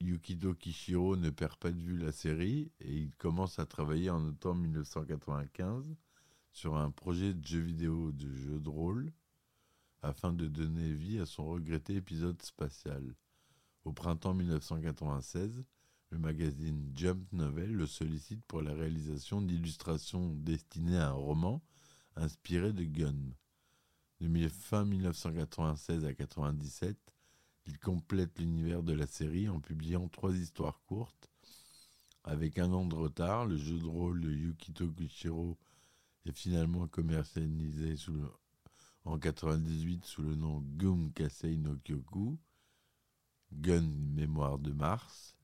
Yukito 0.01 0.55
Kishiro 0.55 1.17
ne 1.17 1.31
perd 1.31 1.57
pas 1.57 1.73
de 1.73 1.81
vue 1.81 1.97
la 1.97 2.13
série 2.13 2.71
et 2.81 2.97
il 2.97 3.15
commence 3.17 3.59
à 3.59 3.67
travailler 3.67 4.11
en 4.11 4.25
automne 4.25 4.61
1995 4.61 5.97
sur 6.53 6.77
un 6.77 6.91
projet 6.91 7.35
de 7.35 7.45
jeu 7.45 7.61
vidéo 7.61 8.13
de 8.13 8.33
jeu 8.35 8.61
de 8.61 8.69
rôle 8.69 9.13
afin 10.03 10.33
de 10.33 10.47
donner 10.47 10.93
vie 10.93 11.19
à 11.19 11.27
son 11.27 11.47
regretté 11.47 11.95
épisode 11.97 12.41
spatial. 12.43 13.15
Au 13.85 13.93
printemps 13.93 14.35
1996, 14.35 15.65
le 16.11 16.19
magazine 16.19 16.93
Jump 16.95 17.33
Novel 17.33 17.73
le 17.73 17.87
sollicite 17.87 18.45
pour 18.45 18.63
la 18.63 18.75
réalisation 18.75 19.41
d'illustrations 19.41 20.29
destinées 20.29 20.99
à 20.99 21.09
un 21.09 21.13
roman 21.13 21.63
inspiré 22.17 22.73
de 22.73 22.85
Gun. 22.85 23.35
De 24.21 24.49
fin 24.49 24.85
1996 24.85 26.05
à 26.05 26.09
1997, 26.09 26.97
il 27.67 27.79
complète 27.79 28.39
l'univers 28.39 28.83
de 28.83 28.93
la 28.93 29.07
série 29.07 29.49
en 29.49 29.61
publiant 29.61 30.09
trois 30.09 30.35
histoires 30.35 30.81
courtes. 30.87 31.31
Avec 32.25 32.59
un 32.59 32.73
an 32.73 32.87
de 32.87 32.95
retard, 32.95 33.47
le 33.47 33.57
jeu 33.57 33.79
de 33.79 33.87
rôle 33.87 34.21
de 34.21 34.31
Yukito 34.31 34.89
Kishiro 34.91 35.59
est 36.25 36.33
finalement 36.33 36.87
commercialisé 36.87 37.97
en 39.05 39.17
1998 39.17 40.05
sous 40.07 40.23
le 40.23 40.35
nom 40.35 40.63
Gum 40.77 41.13
Kasei 41.13 41.59
no 41.59 41.77
Kyoku, 41.85 42.39
Gun 43.53 43.91
Mémoire 44.15 44.59
de 44.59 44.73
Mars. 44.73 45.37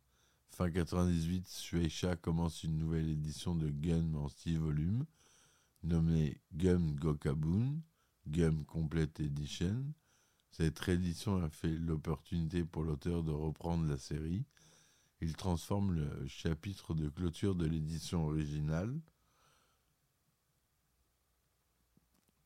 Fin 0.48 0.66
1998, 0.66 1.48
Shueisha 1.50 2.16
commence 2.16 2.64
une 2.64 2.78
nouvelle 2.78 3.08
édition 3.08 3.54
de 3.54 3.68
Gun 3.68 4.14
en 4.14 4.28
six 4.28 4.56
volumes, 4.56 5.04
nommée 5.82 6.40
Gum 6.52 6.94
Gokabun, 6.96 7.80
Gum 8.26 8.64
Complete 8.64 9.20
Edition. 9.20 9.92
Cette 10.50 10.78
réédition 10.78 11.42
a 11.42 11.48
fait 11.48 11.76
l'opportunité 11.76 12.64
pour 12.64 12.82
l'auteur 12.82 13.22
de 13.22 13.30
reprendre 13.30 13.86
la 13.86 13.96
série. 13.96 14.44
Il 15.20 15.36
transforme 15.36 15.92
le 15.92 16.26
chapitre 16.26 16.94
de 16.94 17.08
clôture 17.08 17.54
de 17.54 17.66
l'édition 17.66 18.26
originale 18.26 18.98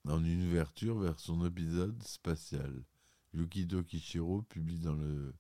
en 0.07 0.23
une 0.23 0.49
ouverture 0.49 0.99
vers 0.99 1.19
son 1.19 1.47
épisode 1.47 2.03
spatial. 2.03 2.85
Yukito 3.33 3.83
Kishiro 3.83 4.43
publie 4.43 4.79
dans 4.79 4.95
le 4.95 5.35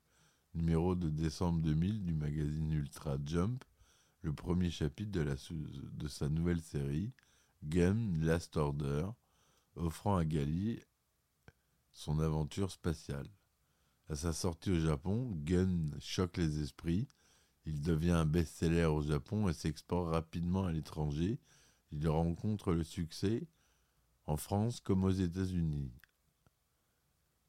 numéro 0.54 0.94
de 0.94 1.10
décembre 1.10 1.60
2000 1.62 2.02
du 2.02 2.14
magazine 2.14 2.72
Ultra 2.72 3.18
Jump 3.24 3.62
le 4.24 4.32
premier 4.32 4.70
chapitre 4.70 5.12
de 5.12 6.08
sa 6.08 6.30
nouvelle 6.30 6.62
série, 6.62 7.12
Game 7.68 8.22
Last 8.22 8.56
Order, 8.56 9.06
offrant 9.74 10.16
à 10.16 10.24
Gali 10.24 10.80
son 11.92 12.20
aventure 12.20 12.70
spatiale. 12.70 13.28
À 14.10 14.16
sa 14.16 14.32
sortie 14.32 14.70
au 14.70 14.78
Japon, 14.78 15.30
Gun 15.44 15.90
choque 15.98 16.36
les 16.36 16.60
esprits. 16.60 17.08
Il 17.64 17.80
devient 17.80 18.10
un 18.10 18.26
best-seller 18.26 18.84
au 18.84 19.00
Japon 19.00 19.48
et 19.48 19.54
s'exporte 19.54 20.10
rapidement 20.10 20.66
à 20.66 20.72
l'étranger. 20.72 21.38
Il 21.90 22.06
rencontre 22.08 22.72
le 22.72 22.84
succès 22.84 23.46
en 24.26 24.36
France 24.36 24.80
comme 24.80 25.04
aux 25.04 25.10
États-Unis. 25.10 25.90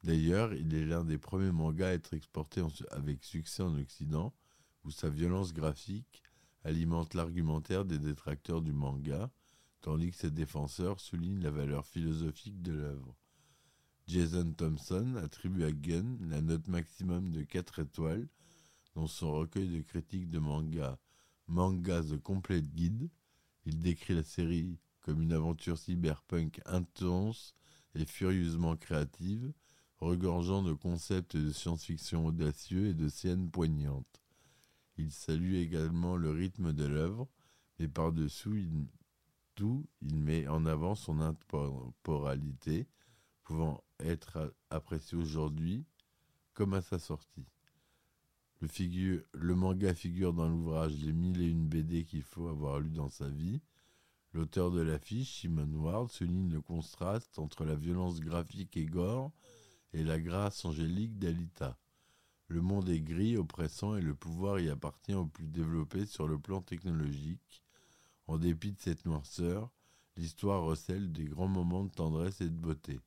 D'ailleurs, 0.02 0.54
il 0.54 0.74
est 0.74 0.86
l'un 0.86 1.04
des 1.04 1.18
premiers 1.18 1.52
mangas 1.52 1.88
à 1.88 1.92
être 1.92 2.14
exporté 2.14 2.62
avec 2.90 3.22
succès 3.22 3.62
en 3.62 3.76
Occident, 3.76 4.32
où 4.84 4.90
sa 4.90 5.10
violence 5.10 5.52
graphique 5.52 6.22
alimente 6.64 7.14
l'argumentaire 7.14 7.84
des 7.84 7.98
détracteurs 7.98 8.62
du 8.62 8.72
manga, 8.72 9.30
tandis 9.80 10.10
que 10.10 10.16
ses 10.16 10.30
défenseurs 10.30 11.00
soulignent 11.00 11.42
la 11.42 11.50
valeur 11.50 11.86
philosophique 11.86 12.62
de 12.62 12.72
l'œuvre. 12.72 13.16
Jason 14.06 14.52
Thompson 14.52 15.16
attribue 15.16 15.64
à 15.64 15.72
Gun 15.72 16.18
la 16.28 16.40
note 16.40 16.68
maximum 16.68 17.32
de 17.32 17.42
4 17.42 17.80
étoiles 17.80 18.28
dans 18.94 19.06
son 19.06 19.32
recueil 19.32 19.68
de 19.68 19.82
critiques 19.82 20.30
de 20.30 20.38
manga 20.38 20.98
Manga 21.48 22.02
The 22.02 22.20
Complete 22.20 22.72
Guide. 22.74 23.10
Il 23.64 23.80
décrit 23.80 24.14
la 24.14 24.22
série 24.22 24.78
comme 25.00 25.22
une 25.22 25.32
aventure 25.32 25.78
cyberpunk 25.78 26.60
intense 26.66 27.54
et 27.94 28.04
furieusement 28.04 28.76
créative, 28.76 29.52
regorgeant 29.98 30.62
de 30.62 30.72
concepts 30.72 31.36
de 31.36 31.52
science-fiction 31.52 32.26
audacieux 32.26 32.88
et 32.88 32.94
de 32.94 33.08
scènes 33.08 33.50
poignantes. 33.50 34.22
Il 34.98 35.12
salue 35.12 35.54
également 35.54 36.16
le 36.16 36.30
rythme 36.30 36.72
de 36.72 36.84
l'œuvre, 36.84 37.28
et 37.78 37.88
par-dessous 37.88 38.54
tout, 39.56 39.84
il 40.02 40.16
met 40.16 40.46
en 40.46 40.64
avant 40.66 40.94
son 40.94 41.20
intemporalité, 41.20 42.86
pouvant 43.42 43.82
être 43.98 44.54
apprécié 44.70 45.18
aujourd'hui 45.18 45.84
comme 46.54 46.74
à 46.74 46.82
sa 46.82 47.00
sortie. 47.00 47.46
Le 48.60 49.54
manga 49.54 49.92
figure 49.94 50.32
dans 50.32 50.48
l'ouvrage 50.48 50.96
Les 50.98 51.12
mille 51.12 51.42
et 51.42 51.48
une 51.48 51.68
BD 51.68 52.04
qu'il 52.04 52.22
faut 52.22 52.48
avoir 52.48 52.78
lu 52.78 52.90
dans 52.90 53.10
sa 53.10 53.28
vie, 53.28 53.60
L'auteur 54.36 54.70
de 54.70 54.82
l'affiche, 54.82 55.40
Simon 55.40 55.72
Ward, 55.76 56.10
souligne 56.10 56.50
le 56.50 56.60
contraste 56.60 57.38
entre 57.38 57.64
la 57.64 57.74
violence 57.74 58.20
graphique 58.20 58.76
et 58.76 58.84
gore 58.84 59.32
et 59.94 60.04
la 60.04 60.20
grâce 60.20 60.62
angélique 60.66 61.18
d'Alita. 61.18 61.78
Le 62.48 62.60
monde 62.60 62.90
est 62.90 63.00
gris, 63.00 63.38
oppressant 63.38 63.96
et 63.96 64.02
le 64.02 64.14
pouvoir 64.14 64.60
y 64.60 64.68
appartient 64.68 65.14
aux 65.14 65.24
plus 65.24 65.48
développés 65.48 66.04
sur 66.04 66.28
le 66.28 66.38
plan 66.38 66.60
technologique. 66.60 67.64
En 68.26 68.38
dépit 68.38 68.72
de 68.72 68.80
cette 68.80 69.04
noirceur, 69.04 69.70
l'histoire 70.16 70.64
recèle 70.64 71.12
des 71.12 71.24
grands 71.24 71.48
moments 71.48 71.84
de 71.84 71.90
tendresse 71.90 72.40
et 72.40 72.48
de 72.48 72.56
beauté. 72.56 73.00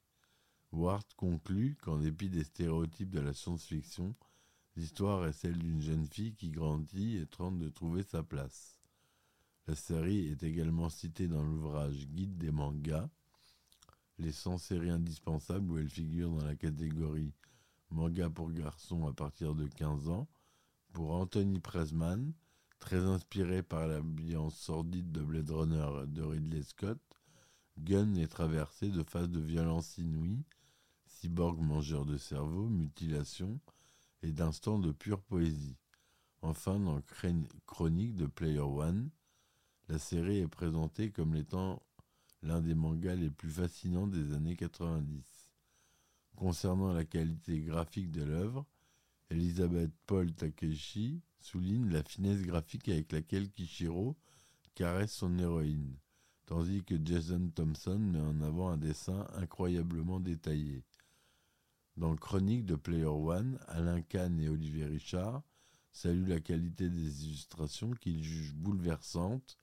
Ward 0.71 1.05
conclut 1.15 1.75
qu'en 1.81 1.97
dépit 1.97 2.29
des 2.29 2.43
stéréotypes 2.43 3.09
de 3.09 3.19
la 3.19 3.33
science-fiction, 3.33 4.15
l'histoire 4.75 5.25
est 5.25 5.33
celle 5.33 5.57
d'une 5.57 5.81
jeune 5.81 6.05
fille 6.05 6.35
qui 6.35 6.51
grandit 6.51 7.17
et 7.17 7.25
tente 7.25 7.57
de 7.57 7.69
trouver 7.69 8.03
sa 8.03 8.23
place. 8.23 8.77
La 9.67 9.75
série 9.75 10.27
est 10.27 10.43
également 10.43 10.89
citée 10.89 11.27
dans 11.27 11.43
l'ouvrage 11.43 12.07
Guide 12.07 12.37
des 12.37 12.51
mangas, 12.51 13.09
les 14.19 14.31
100 14.31 14.57
séries 14.57 14.89
indispensables 14.89 15.71
où 15.71 15.77
elle 15.77 15.89
figure 15.89 16.31
dans 16.31 16.45
la 16.45 16.55
catégorie 16.55 17.33
manga 17.89 18.29
pour 18.29 18.51
garçons 18.51 19.07
à 19.07 19.13
partir 19.13 19.55
de 19.55 19.67
15 19.67 20.09
ans. 20.09 20.27
Pour 20.93 21.11
Anthony 21.11 21.59
Pressman, 21.59 22.33
très 22.79 23.03
inspiré 23.05 23.61
par 23.61 23.87
l'ambiance 23.87 24.55
sordide 24.55 25.11
de 25.11 25.21
Blade 25.21 25.49
Runner 25.49 26.07
de 26.07 26.21
Ridley 26.23 26.63
Scott, 26.63 26.99
Gun 27.77 28.15
est 28.15 28.27
traversé 28.27 28.89
de 28.89 29.03
phases 29.03 29.29
de 29.29 29.39
violence 29.39 29.97
inouïe, 29.97 30.43
cyborg 31.05 31.59
mangeur 31.61 32.05
de 32.05 32.17
cerveau, 32.17 32.67
mutilation 32.67 33.59
et 34.21 34.31
d'instants 34.31 34.79
de 34.79 34.91
pure 34.91 35.21
poésie. 35.21 35.77
Enfin, 36.41 36.79
dans 36.79 37.01
Chronique 37.65 38.15
de 38.15 38.25
Player 38.25 38.59
One, 38.59 39.09
la 39.87 39.99
série 39.99 40.39
est 40.39 40.47
présentée 40.47 41.11
comme 41.11 41.35
étant 41.35 41.81
l'un 42.41 42.61
des 42.61 42.75
mangas 42.75 43.15
les 43.15 43.29
plus 43.29 43.49
fascinants 43.49 44.07
des 44.07 44.33
années 44.33 44.55
90. 44.55 45.51
Concernant 46.35 46.93
la 46.93 47.03
qualité 47.03 47.59
graphique 47.61 48.11
de 48.11 48.23
l'œuvre, 48.23 48.65
Elisabeth 49.29 49.91
Paul 50.05 50.33
Takeshi 50.33 51.21
souligne 51.39 51.89
la 51.89 52.03
finesse 52.03 52.41
graphique 52.41 52.89
avec 52.89 53.11
laquelle 53.11 53.49
Kishiro 53.49 54.15
caresse 54.75 55.13
son 55.13 55.37
héroïne, 55.39 55.95
tandis 56.45 56.83
que 56.83 56.95
Jason 57.03 57.49
Thompson 57.53 57.99
met 57.99 58.19
en 58.19 58.41
avant 58.41 58.69
un 58.69 58.77
dessin 58.77 59.27
incroyablement 59.35 60.19
détaillé. 60.19 60.83
Dans 61.97 62.11
le 62.11 62.17
chronique 62.17 62.65
de 62.65 62.75
Player 62.75 63.05
One, 63.05 63.59
Alain 63.67 64.01
Kahn 64.01 64.39
et 64.39 64.49
Olivier 64.49 64.85
Richard 64.85 65.43
saluent 65.91 66.27
la 66.27 66.39
qualité 66.39 66.89
des 66.89 67.25
illustrations 67.25 67.91
qu'ils 67.91 68.23
jugent 68.23 68.55
bouleversantes 68.55 69.57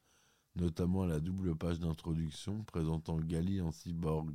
notamment 0.57 1.05
la 1.05 1.21
double 1.21 1.55
page 1.55 1.81
d'introduction 1.81 2.65
présentant 2.65 3.19
Gali 3.19 3.61
en 3.61 3.73
cyborg, 3.73 4.33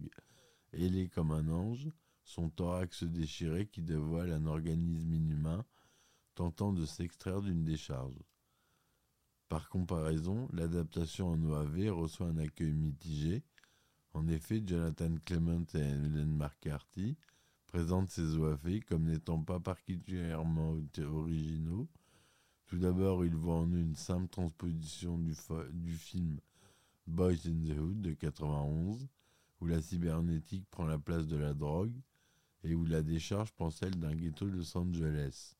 ailé 0.73 1.10
comme 1.10 1.32
un 1.32 1.49
ange, 1.49 1.89
son 2.23 2.49
thorax 2.49 3.04
déchiré 3.04 3.65
qui 3.67 3.82
dévoile 3.82 4.32
un 4.32 4.45
organisme 4.45 5.13
inhumain 5.13 5.65
tentant 6.41 6.73
de 6.73 6.88
s'extraire 6.88 7.39
d'une 7.39 7.63
décharge. 7.63 8.17
Par 9.47 9.69
comparaison, 9.69 10.47
l'adaptation 10.54 11.27
en 11.27 11.43
OAV 11.43 11.91
reçoit 11.91 12.30
un 12.30 12.38
accueil 12.39 12.73
mitigé. 12.73 13.43
En 14.15 14.27
effet, 14.27 14.63
Jonathan 14.65 15.13
Clement 15.23 15.67
et 15.75 15.77
Helen 15.77 16.36
McCarthy 16.36 17.15
présente 17.67 18.10
ses 18.10 18.38
OAV 18.38 18.80
comme 18.88 19.04
n'étant 19.04 19.39
pas 19.43 19.60
particulièrement 19.60 20.77
originaux. 21.04 21.88
Tout 22.65 22.80
d'abord, 22.80 23.23
il 23.23 23.36
voit 23.36 23.58
en 23.58 23.67
eux 23.67 23.77
une 23.77 23.95
simple 23.95 24.27
transposition 24.27 25.19
du, 25.19 25.36
du 25.73 25.95
film 25.95 26.39
Boys 27.06 27.45
in 27.45 27.63
the 27.63 27.77
Hood 27.77 28.01
de 28.01 28.13
91, 28.13 29.08
où 29.60 29.67
la 29.67 29.80
cybernétique 29.80 30.65
prend 30.71 30.88
la 30.88 30.97
place 30.97 31.27
de 31.27 31.38
la 31.38 31.54
drogue 31.54 32.01
et 32.63 32.73
où 32.73 32.84
la 32.84 33.04
décharge 33.04 33.51
prend 33.51 33.69
celle 33.69 33.99
d'un 33.99 34.15
ghetto 34.15 34.47
de 34.47 34.56
Los 34.56 34.75
Angeles. 34.75 35.56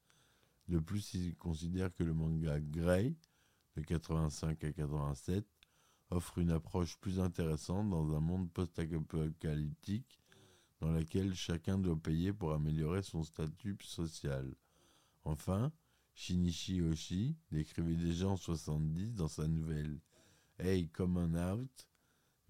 De 0.68 0.80
plus, 0.80 1.14
il 1.14 1.36
considère 1.36 1.94
que 1.94 2.04
le 2.04 2.14
manga 2.14 2.60
Grey, 2.60 3.16
de 3.76 3.82
85 3.82 4.64
à 4.64 4.72
87, 4.72 5.46
offre 6.10 6.38
une 6.40 6.52
approche 6.52 6.98
plus 7.00 7.20
intéressante 7.20 7.90
dans 7.90 8.16
un 8.16 8.20
monde 8.20 8.52
post-apocalyptique 8.52 10.20
dans 10.80 10.92
lequel 10.92 11.34
chacun 11.34 11.78
doit 11.78 12.00
payer 12.00 12.34
pour 12.34 12.54
améliorer 12.54 13.04
son 13.04 13.24
statut 13.24 13.78
social. 13.82 14.54
Enfin, 15.24 15.72
Shinichi 16.14 16.82
Oshi 16.82 17.38
décrivait 17.52 17.96
déjà 17.96 18.28
en 18.28 18.38
70 18.38 19.14
dans 19.14 19.28
sa 19.28 19.48
nouvelle 19.48 20.00
Hey 20.60 20.90
Common 20.90 21.36
Out 21.36 21.88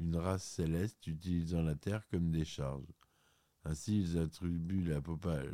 une 0.02 0.15
race 0.15 0.43
céleste 0.43 1.06
utilisant 1.06 1.62
la 1.62 1.76
Terre 1.76 2.08
comme 2.10 2.32
décharge. 2.32 2.88
Ainsi, 3.63 4.00
ils 4.02 4.17
attribuent 4.17 4.84
la, 4.84 5.02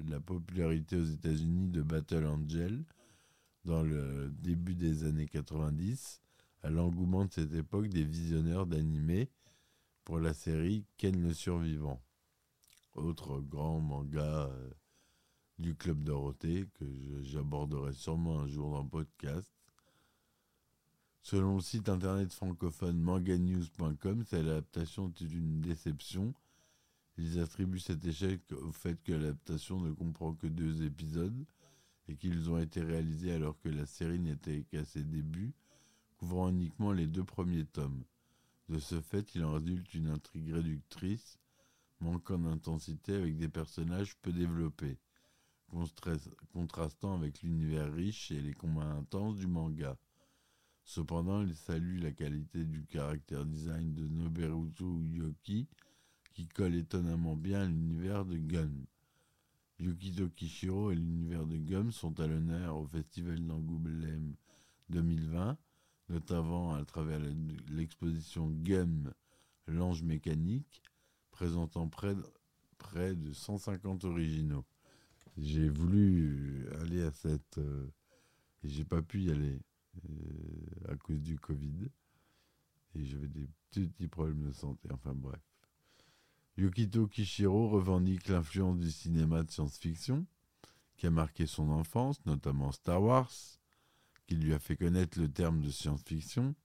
la 0.07 0.19
popularité 0.19 0.95
aux 0.95 1.05
États-Unis 1.05 1.67
de 1.67 1.81
Battle 1.81 2.25
Angel 2.25 2.83
dans 3.65 3.83
le 3.83 4.29
début 4.39 4.75
des 4.75 5.03
années 5.03 5.27
90 5.27 6.21
à 6.63 6.69
l'engouement 6.69 7.25
de 7.25 7.31
cette 7.31 7.53
époque 7.53 7.89
des 7.89 8.03
visionneurs 8.03 8.65
d'animés 8.65 9.29
pour 10.05 10.19
la 10.19 10.33
série 10.33 10.85
Ken 10.97 11.21
le 11.21 11.33
Survivant. 11.33 12.01
Autre 12.95 13.41
grand 13.41 13.81
manga 13.81 14.47
euh, 14.49 14.69
du 15.59 15.75
Club 15.75 16.03
Dorothée 16.03 16.65
que 16.75 16.85
j'aborderai 17.23 17.93
sûrement 17.93 18.39
un 18.39 18.47
jour 18.47 18.71
dans 18.71 18.83
le 18.83 18.89
podcast. 18.89 19.51
Selon 21.23 21.55
le 21.55 21.61
site 21.61 21.89
internet 21.89 22.31
francophone 22.31 23.01
manganews.com, 23.01 24.23
cette 24.25 24.45
l'adaptation 24.45 25.09
est 25.09 25.25
une 25.25 25.59
déception. 25.59 26.33
Ils 27.17 27.39
attribuent 27.39 27.79
cet 27.79 28.05
échec 28.05 28.41
au 28.51 28.71
fait 28.71 29.01
que 29.03 29.11
l'adaptation 29.11 29.79
ne 29.79 29.91
comprend 29.91 30.33
que 30.35 30.45
deux 30.47 30.83
épisodes 30.83 31.45
et 32.07 32.15
qu'ils 32.15 32.49
ont 32.49 32.59
été 32.59 32.81
réalisés 32.81 33.31
alors 33.31 33.59
que 33.59 33.69
la 33.69 33.85
série 33.85 34.19
n'était 34.19 34.63
qu'à 34.63 34.85
ses 34.85 35.03
débuts, 35.03 35.53
couvrant 36.17 36.49
uniquement 36.49 36.91
les 36.91 37.07
deux 37.07 37.23
premiers 37.23 37.65
tomes. 37.65 38.03
De 38.69 38.79
ce 38.79 39.01
fait, 39.01 39.33
il 39.33 39.43
en 39.43 39.53
résulte 39.53 39.93
une 39.93 40.07
intrigue 40.07 40.51
réductrice, 40.53 41.39
manquant 41.99 42.37
d'intensité 42.37 43.15
avec 43.15 43.37
des 43.37 43.49
personnages 43.49 44.15
peu 44.17 44.31
développés, 44.31 44.99
contrastant 46.53 47.15
avec 47.15 47.41
l'univers 47.41 47.91
riche 47.91 48.31
et 48.31 48.41
les 48.41 48.53
combats 48.53 48.91
intenses 48.91 49.37
du 49.37 49.47
manga. 49.47 49.97
Cependant, 50.83 51.41
il 51.41 51.55
salue 51.55 51.99
la 51.99 52.11
qualité 52.11 52.63
du 52.63 52.85
caractère 52.85 53.45
design 53.45 53.93
de 53.93 54.07
Noberuto 54.07 55.01
Yoki, 55.01 55.67
qui 56.37 56.45
colle 56.45 56.75
étonnamment 56.75 57.35
bien 57.35 57.61
à 57.61 57.65
l'univers 57.65 58.23
de 58.23 58.37
Gun. 58.37 58.69
Yukito 59.79 60.29
Kishiro 60.29 60.91
et 60.91 60.95
l'univers 60.95 61.47
de 61.47 61.57
Gum 61.57 61.91
sont 61.91 62.19
à 62.19 62.27
l'honneur 62.27 62.77
au 62.77 62.85
Festival 62.85 63.43
d'Angoulême 63.43 64.35
2020, 64.89 65.57
notamment 66.09 66.75
à 66.75 66.85
travers 66.85 67.19
l'exposition 67.71 68.51
Gum, 68.51 69.11
l'ange 69.65 70.03
mécanique, 70.03 70.83
présentant 71.31 71.87
près 71.87 72.13
de, 72.13 72.23
près 72.77 73.15
de 73.15 73.33
150 73.33 74.03
originaux. 74.03 74.65
J'ai 75.39 75.69
voulu 75.69 76.67
aller 76.81 77.01
à 77.01 77.11
cette... 77.11 77.57
Euh, 77.57 77.87
j'ai 78.63 78.85
pas 78.85 79.01
pu 79.01 79.23
y 79.23 79.31
aller 79.31 79.59
euh, 80.07 80.91
à 80.91 80.95
cause 80.97 81.19
du 81.19 81.39
Covid. 81.39 81.89
Et 82.93 83.05
j'avais 83.05 83.27
des 83.27 83.47
petits 83.71 84.07
problèmes 84.07 84.43
de 84.43 84.51
santé, 84.51 84.87
enfin 84.91 85.15
bref. 85.15 85.46
Yukito 86.59 87.05
Kishiro 87.05 87.69
revendique 87.69 88.29
l'influence 88.29 88.79
du 88.79 88.89
cinéma 88.89 89.43
de 89.43 89.51
science-fiction 89.51 90.25
qui 90.95 91.05
a 91.05 91.11
marqué 91.11 91.45
son 91.45 91.69
enfance, 91.69 92.25
notamment 92.25 92.71
Star 92.71 92.99
Wars, 92.99 93.31
qui 94.25 94.35
lui 94.35 94.55
a 94.55 94.59
fait 94.59 94.75
connaître 94.75 95.19
le 95.19 95.31
terme 95.31 95.61
de 95.61 95.69
science-fiction 95.69 96.55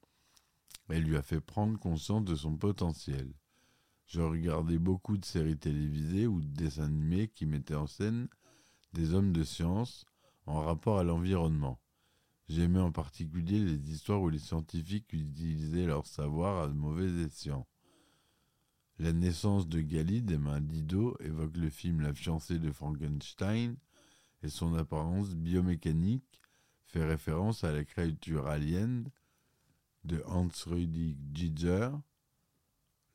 et 0.88 0.98
lui 0.98 1.14
a 1.18 1.22
fait 1.22 1.42
prendre 1.42 1.78
conscience 1.78 2.24
de 2.24 2.34
son 2.34 2.56
potentiel. 2.56 3.34
Je 4.06 4.22
regardais 4.22 4.78
beaucoup 4.78 5.18
de 5.18 5.26
séries 5.26 5.58
télévisées 5.58 6.26
ou 6.26 6.40
de 6.40 6.48
dessins 6.48 6.84
animés 6.84 7.28
qui 7.28 7.44
mettaient 7.44 7.74
en 7.74 7.86
scène 7.86 8.28
des 8.94 9.12
hommes 9.12 9.34
de 9.34 9.44
science 9.44 10.06
en 10.46 10.60
rapport 10.60 11.00
à 11.00 11.04
l'environnement. 11.04 11.78
J'aimais 12.48 12.80
en 12.80 12.92
particulier 12.92 13.58
les 13.58 13.92
histoires 13.92 14.22
où 14.22 14.30
les 14.30 14.38
scientifiques 14.38 15.12
utilisaient 15.12 15.86
leur 15.86 16.06
savoir 16.06 16.62
à 16.62 16.68
de 16.68 16.72
mauvais 16.72 17.24
escients. 17.24 17.66
La 19.02 19.12
naissance 19.12 19.68
de 19.68 19.80
Gali 19.80 20.22
des 20.22 20.38
mains 20.38 20.60
d'Ido 20.60 21.16
évoque 21.18 21.56
le 21.56 21.70
film 21.70 22.02
La 22.02 22.14
fiancée 22.14 22.60
de 22.60 22.70
Frankenstein 22.70 23.74
et 24.44 24.48
son 24.48 24.76
apparence 24.76 25.34
biomécanique 25.34 26.40
fait 26.84 27.04
référence 27.04 27.64
à 27.64 27.72
la 27.72 27.84
créature 27.84 28.46
alien 28.46 29.08
de 30.04 30.22
Hans 30.28 30.46
Rudi 30.66 31.16
Giger, 31.34 31.90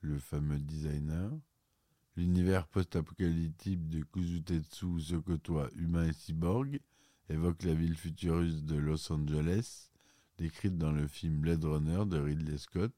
le 0.02 0.20
fameux 0.20 0.60
designer. 0.60 1.32
L'univers 2.18 2.68
post-apocalyptique 2.68 3.88
de 3.88 4.04
Kuzutetsu 4.04 5.00
se 5.00 5.16
côtoient 5.16 5.70
humains 5.78 6.10
et 6.10 6.14
cyborgs 6.14 6.82
évoque 7.30 7.64
la 7.64 7.74
ville 7.74 7.96
futuriste 7.96 8.66
de 8.66 8.76
Los 8.76 9.10
Angeles, 9.10 9.90
décrite 10.38 10.78
dans 10.78 10.92
le 10.92 11.08
film 11.08 11.40
Blade 11.40 11.64
Runner 11.64 12.04
de 12.06 12.20
Ridley 12.20 12.58
Scott, 12.58 12.92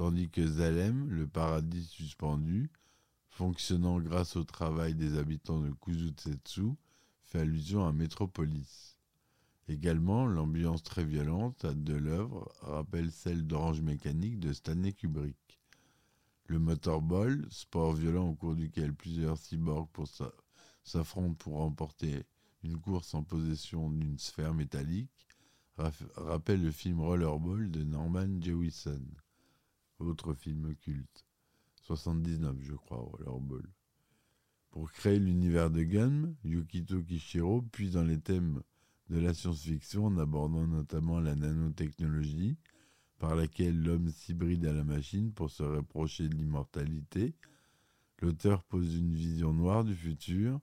tandis 0.00 0.30
que 0.30 0.46
Zalem, 0.46 1.10
le 1.10 1.26
paradis 1.26 1.84
suspendu, 1.84 2.70
fonctionnant 3.28 4.00
grâce 4.00 4.34
au 4.34 4.44
travail 4.44 4.94
des 4.94 5.18
habitants 5.18 5.60
de 5.60 5.72
Kuzutsetsu, 5.72 6.72
fait 7.22 7.40
allusion 7.40 7.86
à 7.86 7.92
Metropolis. 7.92 8.96
Également, 9.68 10.24
l'ambiance 10.24 10.82
très 10.82 11.04
violente 11.04 11.66
de 11.66 11.92
l'œuvre 11.92 12.50
rappelle 12.62 13.12
celle 13.12 13.46
d'Orange 13.46 13.82
Mécanique 13.82 14.40
de 14.40 14.54
Stanley 14.54 14.94
Kubrick. 14.94 15.60
Le 16.46 16.58
motorball, 16.58 17.46
sport 17.50 17.92
violent 17.92 18.28
au 18.28 18.34
cours 18.34 18.54
duquel 18.54 18.94
plusieurs 18.94 19.36
cyborgs 19.36 19.90
s'affrontent 20.82 21.34
pour 21.34 21.58
remporter 21.58 22.24
une 22.62 22.80
course 22.80 23.12
en 23.12 23.22
possession 23.22 23.90
d'une 23.90 24.18
sphère 24.18 24.54
métallique, 24.54 25.28
rappelle 25.76 26.62
le 26.62 26.70
film 26.70 27.02
Rollerball 27.02 27.70
de 27.70 27.84
Norman 27.84 28.40
Jewison 28.40 29.04
autre 30.00 30.34
film 30.34 30.74
culte. 30.76 31.24
79, 31.82 32.56
je 32.60 32.74
crois, 32.74 32.98
Rollerball. 32.98 33.68
Pour 34.70 34.92
créer 34.92 35.18
l'univers 35.18 35.70
de 35.70 35.82
Gun, 35.82 36.34
Yukito 36.44 37.02
Kishiro 37.02 37.62
puise 37.62 37.92
dans 37.92 38.04
les 38.04 38.20
thèmes 38.20 38.62
de 39.08 39.18
la 39.18 39.34
science-fiction 39.34 40.06
en 40.06 40.18
abordant 40.18 40.66
notamment 40.66 41.18
la 41.18 41.34
nanotechnologie, 41.34 42.56
par 43.18 43.34
laquelle 43.34 43.82
l'homme 43.82 44.08
s'hybride 44.08 44.66
à 44.66 44.72
la 44.72 44.84
machine 44.84 45.32
pour 45.32 45.50
se 45.50 45.62
reprocher 45.62 46.28
de 46.28 46.36
l'immortalité. 46.36 47.34
L'auteur 48.22 48.62
pose 48.62 48.96
une 48.96 49.12
vision 49.12 49.52
noire 49.52 49.84
du 49.84 49.94
futur, 49.94 50.60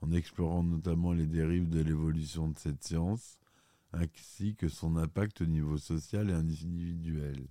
en 0.00 0.10
explorant 0.12 0.64
notamment 0.64 1.12
les 1.12 1.26
dérives 1.26 1.68
de 1.68 1.80
l'évolution 1.80 2.48
de 2.48 2.58
cette 2.58 2.82
science, 2.82 3.38
ainsi 3.92 4.56
que 4.56 4.68
son 4.68 4.96
impact 4.96 5.42
au 5.42 5.46
niveau 5.46 5.76
social 5.76 6.30
et 6.30 6.34
individuel. 6.34 7.46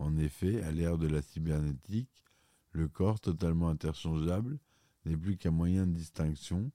En 0.00 0.16
effet, 0.16 0.62
à 0.62 0.72
l'ère 0.72 0.96
de 0.96 1.06
la 1.06 1.20
cybernétique, 1.20 2.24
le 2.72 2.88
corps 2.88 3.20
totalement 3.20 3.68
interchangeable 3.68 4.58
n'est 5.04 5.16
plus 5.16 5.36
qu'un 5.36 5.50
moyen 5.50 5.86
de 5.86 5.92
distinction. 5.92 6.72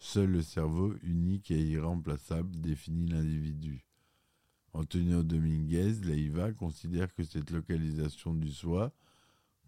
Seul 0.00 0.32
le 0.32 0.42
cerveau 0.42 0.92
unique 1.04 1.52
et 1.52 1.62
irremplaçable 1.62 2.60
définit 2.60 3.06
l'individu. 3.06 3.84
Antonio 4.72 5.22
Dominguez 5.22 6.00
Leiva 6.02 6.52
considère 6.52 7.14
que 7.14 7.22
cette 7.22 7.52
localisation 7.52 8.34
du 8.34 8.50
soi, 8.50 8.92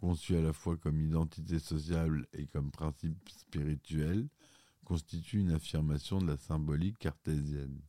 conçue 0.01 0.35
à 0.37 0.43
la 0.43 0.53
fois 0.53 0.77
comme 0.77 1.01
identité 1.01 1.61
sociale 1.61 2.27
et 2.33 2.47
comme 2.47 2.73
principe 2.73 3.29
spirituel, 3.29 4.27
constitue 4.85 5.39
une 5.39 5.53
affirmation 5.53 6.19
de 6.19 6.27
la 6.27 6.37
symbolique 6.37 6.99
cartésienne. 6.99 7.81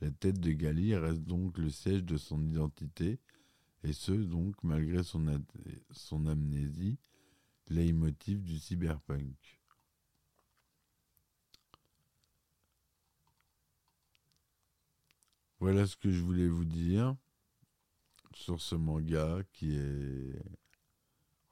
La 0.00 0.10
tête 0.10 0.40
de 0.40 0.50
Gali 0.50 0.96
reste 0.96 1.22
donc 1.22 1.56
le 1.56 1.70
siège 1.70 2.02
de 2.02 2.16
son 2.16 2.42
identité 2.42 3.20
et 3.82 3.92
ce, 3.92 4.12
donc, 4.12 4.56
malgré 4.62 5.02
son, 5.02 5.42
son 5.90 6.26
amnésie, 6.26 6.98
leitmotiv 7.68 8.42
du 8.42 8.58
cyberpunk. 8.58 9.60
Voilà 15.60 15.86
ce 15.86 15.96
que 15.96 16.10
je 16.10 16.20
voulais 16.22 16.48
vous 16.48 16.64
dire 16.64 17.16
sur 18.34 18.60
ce 18.60 18.74
manga 18.74 19.42
qui 19.52 19.76
est 19.76 20.34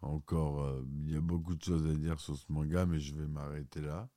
Encore, 0.03 0.63
euh, 0.65 0.85
il 1.05 1.13
y 1.13 1.17
a 1.17 1.21
beaucoup 1.21 1.55
de 1.55 1.63
choses 1.63 1.87
à 1.87 1.95
dire 1.95 2.19
sur 2.21 2.37
ce 2.37 2.51
manga, 2.51 2.85
mais 2.87 3.01
je 3.01 3.15
vais 3.15 3.27
m'arrêter 3.29 3.81
là. 3.81 4.09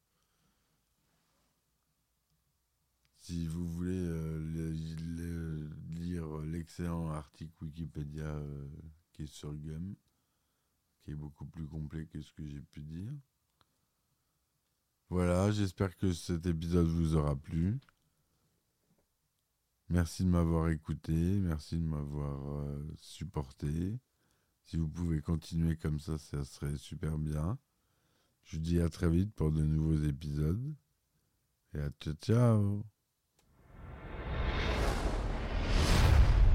Si 3.22 3.46
vous 3.46 3.68
voulez 3.68 4.04
euh, 4.04 5.70
lire 5.90 6.40
l'excellent 6.40 7.12
article 7.12 7.66
Wikipédia 7.66 8.26
euh, 8.26 8.68
qui 9.14 9.24
est 9.24 9.32
sur 9.32 9.54
Gum, 9.54 9.96
qui 11.02 11.12
est 11.12 11.16
beaucoup 11.16 11.46
plus 11.46 11.68
complet 11.68 12.08
que 12.08 12.20
ce 12.20 12.34
que 12.34 12.44
j'ai 12.48 12.62
pu 12.62 12.82
dire. 12.82 13.14
Voilà, 15.10 15.52
j'espère 15.52 15.96
que 15.98 16.12
cet 16.14 16.48
épisode 16.48 16.88
vous 16.88 17.16
aura 17.16 17.36
plu. 17.36 17.80
Merci 19.90 20.24
de 20.24 20.30
m'avoir 20.30 20.70
écouté, 20.70 21.14
merci 21.14 21.78
de 21.78 21.84
m'avoir 21.84 22.64
euh, 22.64 22.84
supporté. 22.98 24.00
Si 24.64 24.78
vous 24.78 24.88
pouvez 24.90 25.22
continuer 25.22 25.78
comme 25.78 26.00
ça, 26.00 26.18
ça 26.18 26.44
serait 26.44 26.78
super 26.78 27.20
bien. 27.20 27.60
Je 28.46 28.56
vous 28.56 28.64
dis 28.64 28.82
à 28.82 28.90
très 28.90 29.10
vite 29.10 29.32
pour 29.36 29.52
de 29.52 29.62
nouveaux 29.62 30.02
épisodes. 30.08 30.74
Et 31.76 31.80
à 31.80 31.92
ciao 32.00 32.14
ciao 32.16 33.01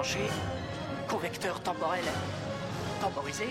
Branché, 0.00 0.30
convecteur 1.08 1.60
temporel 1.60 2.04
temporisé, 3.02 3.48